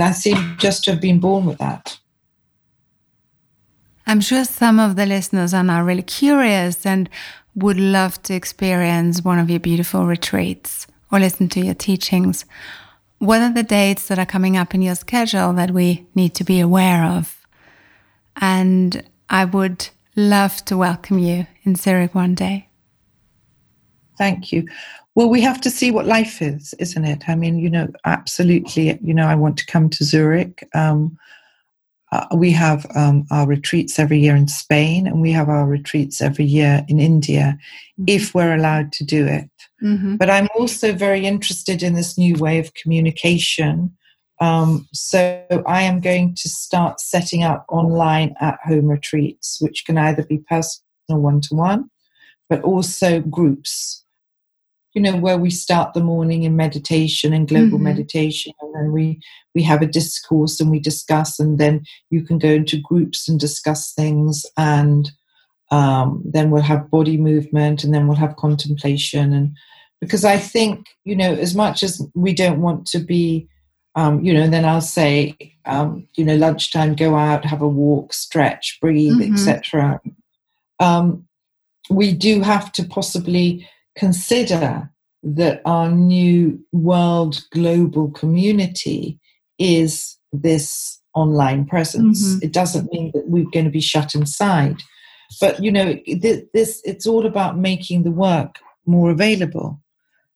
I 0.00 0.12
seem 0.12 0.56
just 0.58 0.84
to 0.84 0.92
have 0.92 1.00
been 1.00 1.20
born 1.20 1.46
with 1.46 1.58
that. 1.58 1.98
I'm 4.06 4.20
sure 4.20 4.44
some 4.44 4.78
of 4.78 4.94
the 4.94 5.04
listeners 5.04 5.52
are 5.52 5.64
now 5.64 5.82
really 5.82 6.02
curious 6.02 6.86
and 6.86 7.10
would 7.56 7.78
love 7.78 8.22
to 8.24 8.34
experience 8.34 9.24
one 9.24 9.40
of 9.40 9.50
your 9.50 9.58
beautiful 9.58 10.06
retreats 10.06 10.86
or 11.10 11.18
listen 11.18 11.48
to 11.48 11.60
your 11.60 11.74
teachings. 11.74 12.44
What 13.18 13.40
are 13.40 13.52
the 13.52 13.64
dates 13.64 14.06
that 14.06 14.18
are 14.18 14.26
coming 14.26 14.56
up 14.56 14.74
in 14.74 14.82
your 14.82 14.94
schedule 14.94 15.52
that 15.54 15.72
we 15.72 16.06
need 16.14 16.34
to 16.36 16.44
be 16.44 16.60
aware 16.60 17.04
of? 17.04 17.46
And 18.36 19.02
I 19.28 19.44
would 19.44 19.88
love 20.14 20.64
to 20.66 20.76
welcome 20.76 21.18
you 21.18 21.46
in 21.64 21.74
Zurich 21.74 22.14
one 22.14 22.36
day. 22.36 22.68
Thank 24.18 24.52
you. 24.52 24.68
Well, 25.16 25.28
we 25.28 25.40
have 25.40 25.60
to 25.62 25.70
see 25.70 25.90
what 25.90 26.06
life 26.06 26.40
is, 26.40 26.74
isn't 26.74 27.04
it? 27.04 27.28
I 27.28 27.34
mean, 27.34 27.58
you 27.58 27.70
know, 27.70 27.88
absolutely. 28.04 28.98
You 29.02 29.14
know, 29.14 29.26
I 29.26 29.34
want 29.34 29.56
to 29.58 29.66
come 29.66 29.90
to 29.90 30.04
Zurich. 30.04 30.68
Um, 30.74 31.18
uh, 32.16 32.36
we 32.36 32.50
have 32.52 32.86
um, 32.94 33.26
our 33.30 33.46
retreats 33.46 33.98
every 33.98 34.18
year 34.18 34.34
in 34.34 34.48
Spain, 34.48 35.06
and 35.06 35.20
we 35.20 35.32
have 35.32 35.48
our 35.48 35.66
retreats 35.66 36.22
every 36.22 36.44
year 36.44 36.84
in 36.88 36.98
India, 36.98 37.58
mm-hmm. 37.58 38.04
if 38.06 38.34
we're 38.34 38.54
allowed 38.54 38.92
to 38.92 39.04
do 39.04 39.26
it. 39.26 39.50
Mm-hmm. 39.82 40.16
But 40.16 40.30
I'm 40.30 40.48
also 40.58 40.92
very 40.92 41.26
interested 41.26 41.82
in 41.82 41.94
this 41.94 42.16
new 42.16 42.34
way 42.36 42.58
of 42.58 42.72
communication. 42.74 43.94
Um, 44.40 44.88
so 44.92 45.44
I 45.66 45.82
am 45.82 46.00
going 46.00 46.34
to 46.36 46.48
start 46.48 47.00
setting 47.00 47.42
up 47.44 47.64
online 47.68 48.34
at 48.40 48.58
home 48.64 48.86
retreats, 48.86 49.58
which 49.60 49.84
can 49.84 49.98
either 49.98 50.24
be 50.24 50.38
personal 50.38 50.80
one 51.08 51.40
to 51.42 51.54
one, 51.54 51.90
but 52.48 52.62
also 52.62 53.20
groups 53.20 54.05
you 54.96 55.02
know 55.02 55.14
where 55.14 55.36
we 55.36 55.50
start 55.50 55.92
the 55.92 56.00
morning 56.00 56.44
in 56.44 56.56
meditation 56.56 57.34
and 57.34 57.46
global 57.46 57.76
mm-hmm. 57.76 57.84
meditation 57.84 58.54
and 58.62 58.74
then 58.74 58.92
we 58.92 59.20
we 59.54 59.62
have 59.62 59.82
a 59.82 59.86
discourse 59.86 60.58
and 60.58 60.70
we 60.70 60.80
discuss 60.80 61.38
and 61.38 61.58
then 61.58 61.84
you 62.08 62.22
can 62.22 62.38
go 62.38 62.48
into 62.48 62.80
groups 62.80 63.28
and 63.28 63.38
discuss 63.38 63.92
things 63.92 64.46
and 64.56 65.10
um, 65.70 66.22
then 66.24 66.50
we'll 66.50 66.62
have 66.62 66.90
body 66.90 67.18
movement 67.18 67.84
and 67.84 67.92
then 67.92 68.06
we'll 68.06 68.16
have 68.16 68.36
contemplation 68.36 69.34
and 69.34 69.54
because 70.00 70.24
i 70.24 70.38
think 70.38 70.86
you 71.04 71.14
know 71.14 71.34
as 71.34 71.54
much 71.54 71.82
as 71.82 72.00
we 72.14 72.32
don't 72.32 72.62
want 72.62 72.86
to 72.86 72.98
be 72.98 73.46
um, 73.96 74.24
you 74.24 74.32
know 74.32 74.48
then 74.48 74.64
i'll 74.64 74.80
say 74.80 75.36
um, 75.66 76.08
you 76.16 76.24
know 76.24 76.36
lunchtime 76.36 76.94
go 76.94 77.16
out 77.16 77.44
have 77.44 77.60
a 77.60 77.68
walk 77.68 78.14
stretch 78.14 78.78
breathe 78.80 79.12
mm-hmm. 79.12 79.34
etc 79.34 80.00
um, 80.80 81.26
we 81.90 82.14
do 82.14 82.40
have 82.40 82.72
to 82.72 82.82
possibly 82.82 83.68
consider 83.96 84.90
that 85.22 85.60
our 85.64 85.90
new 85.90 86.60
world 86.72 87.42
global 87.50 88.10
community 88.10 89.18
is 89.58 90.16
this 90.32 91.00
online 91.14 91.64
presence. 91.64 92.22
Mm-hmm. 92.22 92.44
It 92.44 92.52
doesn't 92.52 92.92
mean 92.92 93.10
that 93.14 93.28
we're 93.28 93.50
going 93.50 93.64
to 93.64 93.70
be 93.70 93.80
shut 93.80 94.14
inside. 94.14 94.82
But 95.40 95.62
you 95.62 95.72
know, 95.72 95.98
this 96.06 96.80
it's 96.84 97.06
all 97.06 97.26
about 97.26 97.58
making 97.58 98.04
the 98.04 98.10
work 98.12 98.58
more 98.84 99.10
available. 99.10 99.80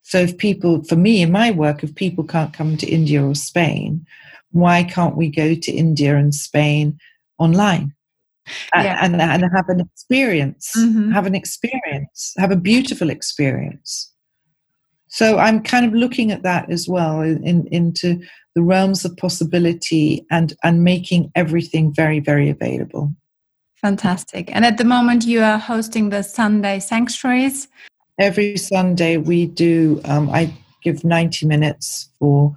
So 0.02 0.18
if 0.18 0.38
people, 0.38 0.82
for 0.84 0.96
me 0.96 1.22
in 1.22 1.30
my 1.30 1.52
work, 1.52 1.84
if 1.84 1.94
people 1.94 2.24
can't 2.24 2.52
come 2.52 2.76
to 2.78 2.86
India 2.88 3.24
or 3.24 3.34
Spain, 3.34 4.06
why 4.50 4.82
can't 4.82 5.16
we 5.16 5.28
go 5.28 5.54
to 5.54 5.70
India 5.70 6.16
and 6.16 6.34
Spain 6.34 6.98
online 7.38 7.94
yeah. 8.74 8.98
and, 9.02 9.20
and, 9.20 9.42
have 9.42 9.68
an 9.68 9.80
experience, 9.80 10.72
mm-hmm. 10.76 11.12
have 11.12 11.26
an 11.26 11.34
experience, 11.34 12.34
have 12.38 12.50
a 12.50 12.56
beautiful 12.56 13.10
experience. 13.10 14.12
So 15.08 15.38
I'm 15.38 15.62
kind 15.62 15.84
of 15.84 15.92
looking 15.92 16.30
at 16.30 16.44
that 16.44 16.70
as 16.70 16.88
well 16.88 17.20
in, 17.20 17.42
in, 17.44 17.66
into 17.68 18.20
the 18.54 18.62
realms 18.62 19.04
of 19.04 19.16
possibility 19.16 20.26
and 20.30 20.54
and 20.62 20.84
making 20.84 21.30
everything 21.34 21.92
very 21.92 22.20
very 22.20 22.48
available. 22.48 23.12
Fantastic. 23.76 24.54
And 24.54 24.64
at 24.64 24.76
the 24.76 24.84
moment, 24.84 25.24
you 25.24 25.40
are 25.40 25.58
hosting 25.58 26.10
the 26.10 26.22
Sunday 26.22 26.80
sanctuaries. 26.80 27.68
Every 28.18 28.56
Sunday, 28.56 29.16
we 29.16 29.46
do. 29.46 30.00
Um, 30.04 30.28
I 30.30 30.52
give 30.82 31.04
ninety 31.04 31.46
minutes 31.46 32.08
for 32.18 32.56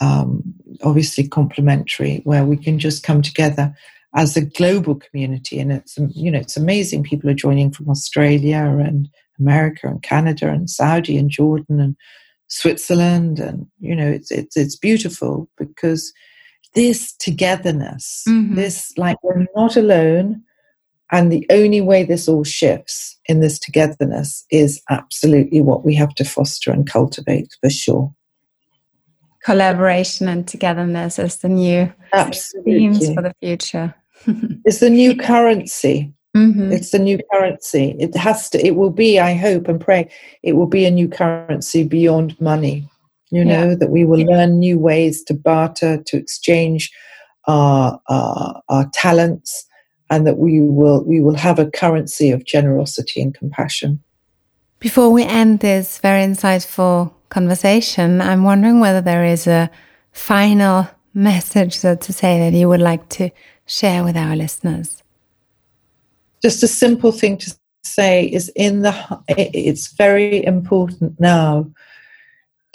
um, 0.00 0.42
obviously 0.82 1.28
complimentary, 1.28 2.20
where 2.24 2.44
we 2.44 2.56
can 2.56 2.78
just 2.78 3.02
come 3.02 3.22
together 3.22 3.74
as 4.16 4.34
a 4.34 4.44
global 4.44 4.94
community, 4.94 5.60
and 5.60 5.70
it's 5.70 5.98
you 6.14 6.30
know 6.30 6.40
it's 6.40 6.56
amazing. 6.56 7.02
People 7.04 7.30
are 7.30 7.34
joining 7.34 7.70
from 7.70 7.88
Australia 7.88 8.56
and 8.56 9.08
America 9.38 9.86
and 9.86 10.02
Canada 10.02 10.48
and 10.48 10.68
Saudi 10.68 11.18
and 11.18 11.30
Jordan 11.30 11.78
and 11.78 11.96
Switzerland, 12.48 13.38
and 13.38 13.66
you 13.78 13.94
know 13.94 14.08
it's 14.08 14.30
it's 14.30 14.56
it's 14.56 14.76
beautiful 14.76 15.48
because 15.58 16.12
this 16.74 17.14
togetherness, 17.16 18.24
mm-hmm. 18.26 18.54
this 18.54 18.92
like 18.96 19.22
we're 19.22 19.46
not 19.54 19.76
alone, 19.76 20.42
and 21.12 21.30
the 21.30 21.46
only 21.50 21.82
way 21.82 22.02
this 22.02 22.26
all 22.26 22.44
shifts 22.44 23.18
in 23.26 23.40
this 23.40 23.58
togetherness 23.58 24.46
is 24.50 24.82
absolutely 24.88 25.60
what 25.60 25.84
we 25.84 25.94
have 25.94 26.14
to 26.14 26.24
foster 26.24 26.70
and 26.70 26.90
cultivate 26.90 27.54
for 27.60 27.68
sure. 27.68 28.14
Collaboration 29.44 30.26
and 30.26 30.48
togetherness 30.48 31.18
is 31.18 31.36
the 31.36 31.48
new 31.48 31.92
absolutely. 32.12 32.78
themes 32.78 33.14
for 33.14 33.22
the 33.22 33.34
future. 33.40 33.94
It's 34.64 34.80
the 34.80 34.90
new 34.90 35.16
currency 35.30 36.12
Mm-hmm. 36.36 36.70
It's 36.70 36.90
the 36.90 36.98
new 36.98 37.18
currency. 37.32 37.96
It 37.98 38.14
has 38.14 38.50
to, 38.50 38.64
it 38.64 38.76
will 38.76 38.90
be, 38.90 39.18
I 39.18 39.32
hope 39.32 39.68
and 39.68 39.80
pray, 39.80 40.10
it 40.42 40.52
will 40.52 40.66
be 40.66 40.84
a 40.84 40.90
new 40.90 41.08
currency 41.08 41.82
beyond 41.82 42.38
money. 42.40 42.88
You 43.30 43.44
know, 43.44 43.74
that 43.74 43.90
we 43.90 44.04
will 44.04 44.20
yeah. 44.20 44.36
learn 44.36 44.60
new 44.60 44.78
ways 44.78 45.24
to 45.24 45.34
barter, 45.34 46.00
to 46.00 46.16
exchange 46.16 46.92
our, 47.48 48.00
our, 48.08 48.62
our 48.68 48.88
talents, 48.92 49.66
and 50.10 50.26
that 50.28 50.38
we 50.38 50.60
will, 50.60 51.02
we 51.02 51.20
will 51.20 51.34
have 51.34 51.58
a 51.58 51.68
currency 51.68 52.30
of 52.30 52.44
generosity 52.44 53.20
and 53.20 53.34
compassion. 53.34 54.00
Before 54.78 55.10
we 55.10 55.24
end 55.24 55.58
this 55.58 55.98
very 55.98 56.22
insightful 56.24 57.12
conversation, 57.28 58.20
I'm 58.20 58.44
wondering 58.44 58.78
whether 58.78 59.00
there 59.00 59.24
is 59.24 59.48
a 59.48 59.70
final 60.12 60.88
message, 61.12 61.76
so 61.78 61.96
to 61.96 62.12
say, 62.12 62.38
that 62.38 62.56
you 62.56 62.68
would 62.68 62.80
like 62.80 63.08
to 63.08 63.30
share 63.66 64.04
with 64.04 64.16
our 64.16 64.36
listeners? 64.36 65.02
Just 66.42 66.62
a 66.62 66.68
simple 66.68 67.12
thing 67.12 67.38
to 67.38 67.54
say 67.82 68.26
is 68.26 68.50
in 68.56 68.82
the 68.82 69.22
it's 69.28 69.92
very 69.92 70.44
important 70.44 71.18
now 71.20 71.70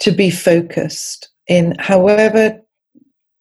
to 0.00 0.10
be 0.10 0.30
focused 0.30 1.28
in 1.46 1.76
however 1.78 2.60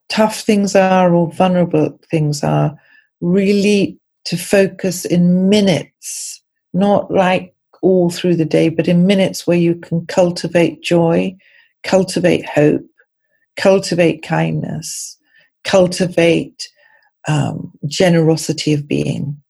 tough 0.09 0.41
things 0.41 0.75
are 0.75 1.15
or 1.15 1.31
vulnerable 1.31 1.97
things 2.09 2.43
are 2.43 2.77
really 3.21 3.97
to 4.25 4.37
focus 4.37 5.05
in 5.05 5.49
minutes 5.49 6.41
not 6.73 7.09
like 7.11 7.55
all 7.81 8.09
through 8.09 8.35
the 8.35 8.45
day 8.45 8.69
but 8.69 8.87
in 8.87 9.07
minutes 9.07 9.47
where 9.47 9.57
you 9.57 9.75
can 9.75 10.05
cultivate 10.07 10.81
joy 10.83 11.35
cultivate 11.83 12.45
hope 12.45 12.85
cultivate 13.55 14.21
kindness 14.21 15.17
cultivate 15.63 16.69
um, 17.27 17.71
generosity 17.87 18.73
of 18.73 18.87
being 18.87 19.41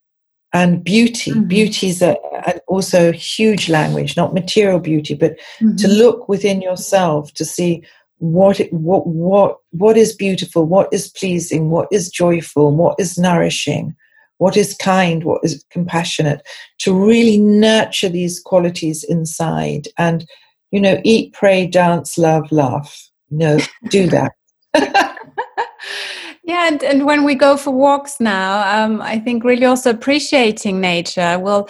and 0.54 0.84
beauty. 0.84 1.32
Mm-hmm. 1.32 1.48
Beauty 1.48 1.88
is 1.90 2.02
a, 2.02 2.18
a, 2.46 2.60
also 2.68 3.10
a 3.10 3.14
huge 3.14 3.70
language, 3.70 4.18
not 4.18 4.34
material 4.34 4.80
beauty, 4.80 5.14
but 5.14 5.38
mm-hmm. 5.60 5.76
to 5.78 5.88
look 5.88 6.28
within 6.28 6.62
yourself 6.62 7.34
to 7.34 7.46
see 7.46 7.84
what 8.18 8.60
what 8.72 9.08
what 9.08 9.58
what 9.72 9.98
is 9.98 10.14
beautiful, 10.14 10.66
what 10.66 10.90
is 10.94 11.10
pleasing, 11.10 11.70
what 11.72 11.88
is 11.92 12.10
joyful, 12.10 12.76
what 12.76 13.00
is 13.00 13.18
nourishing, 13.18 13.96
what 14.38 14.56
is 14.56 14.76
kind, 14.76 15.24
what 15.24 15.44
is 15.44 15.66
compassionate. 15.72 16.46
To 16.80 16.94
really 16.94 17.38
nurture 17.38 18.10
these 18.10 18.40
qualities 18.40 19.04
inside, 19.04 19.88
and 19.98 20.28
you 20.72 20.80
know, 20.80 21.02
eat, 21.04 21.34
pray, 21.34 21.66
dance, 21.66 22.18
love, 22.18 22.52
laugh. 22.52 23.10
No, 23.32 23.60
do 23.90 24.08
that. 24.08 24.34
Yeah, 26.52 26.68
and, 26.68 26.84
and 26.84 27.06
when 27.06 27.24
we 27.24 27.34
go 27.34 27.56
for 27.56 27.72
walks 27.72 28.20
now, 28.20 28.84
um, 28.84 29.02
I 29.02 29.20
think 29.20 29.46
really 29.46 29.64
also 29.64 29.90
appreciating 29.90 30.82
nature. 30.82 31.40
We'll 31.40 31.70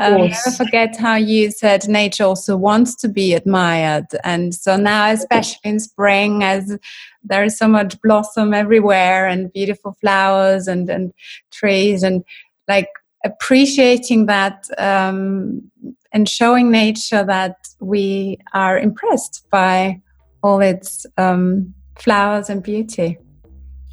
um, 0.00 0.14
never 0.14 0.50
forget 0.56 0.96
how 0.96 1.14
you 1.14 1.52
said 1.52 1.86
nature 1.86 2.24
also 2.24 2.56
wants 2.56 2.96
to 2.96 3.08
be 3.08 3.34
admired. 3.34 4.06
And 4.24 4.52
so 4.52 4.76
now, 4.76 5.12
especially 5.12 5.60
in 5.62 5.78
spring, 5.78 6.42
as 6.42 6.76
there 7.22 7.44
is 7.44 7.56
so 7.56 7.68
much 7.68 8.02
blossom 8.02 8.52
everywhere 8.52 9.28
and 9.28 9.52
beautiful 9.52 9.96
flowers 10.00 10.66
and, 10.66 10.90
and 10.90 11.12
trees, 11.52 12.02
and 12.02 12.24
like 12.66 12.88
appreciating 13.24 14.26
that 14.26 14.66
um, 14.78 15.70
and 16.10 16.28
showing 16.28 16.72
nature 16.72 17.22
that 17.22 17.68
we 17.78 18.40
are 18.54 18.76
impressed 18.76 19.46
by 19.52 20.02
all 20.42 20.60
its 20.60 21.06
um, 21.16 21.72
flowers 21.94 22.50
and 22.50 22.64
beauty. 22.64 23.18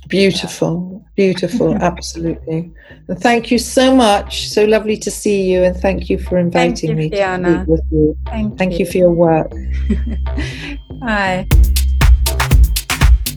Beautiful, 0.08 1.06
beautiful, 1.16 1.76
absolutely. 1.82 2.72
And 3.08 3.20
thank 3.20 3.52
you 3.52 3.58
so 3.58 3.96
much. 3.96 4.50
So 4.50 4.66
lovely 4.66 4.98
to 4.98 5.12
see 5.12 5.52
you, 5.52 5.64
and 5.64 5.76
thank 5.76 6.10
you 6.10 6.18
for 6.18 6.38
inviting 6.38 6.92
you, 6.92 6.96
me 6.96 7.10
Fiona. 7.10 7.66
to 7.66 7.82
you. 7.92 8.18
Thank, 8.26 8.58
thank 8.58 8.74
you. 8.74 8.80
you 8.80 8.86
for 8.86 8.98
your 8.98 9.12
work. 9.12 9.52
Bye. 11.02 11.48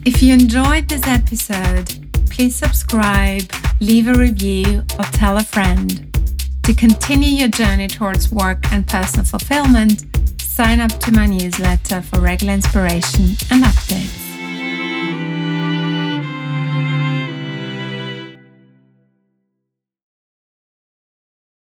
If 0.05 0.23
you 0.23 0.33
enjoyed 0.35 0.89
this 0.89 1.07
episode, 1.07 2.11
please 2.31 2.55
subscribe, 2.55 3.43
leave 3.81 4.09
a 4.09 4.15
review, 4.15 4.85
or 4.99 5.05
tell 5.13 5.37
a 5.37 5.43
friend. 5.43 6.03
To 6.65 6.75
continue 6.75 7.31
your 7.31 7.49
journey 7.49 7.87
towards 7.89 8.33
work 8.33 8.73
and 8.73 8.87
personal 8.87 9.25
fulfillment, 9.25 10.05
sign 10.41 10.81
up 10.81 10.91
to 11.01 11.13
my 11.13 11.27
newsletter 11.27 12.03
for 12.03 12.19
regular 12.21 12.55
inspiration 12.55 13.37
and 13.51 13.65
updates. 13.65 14.26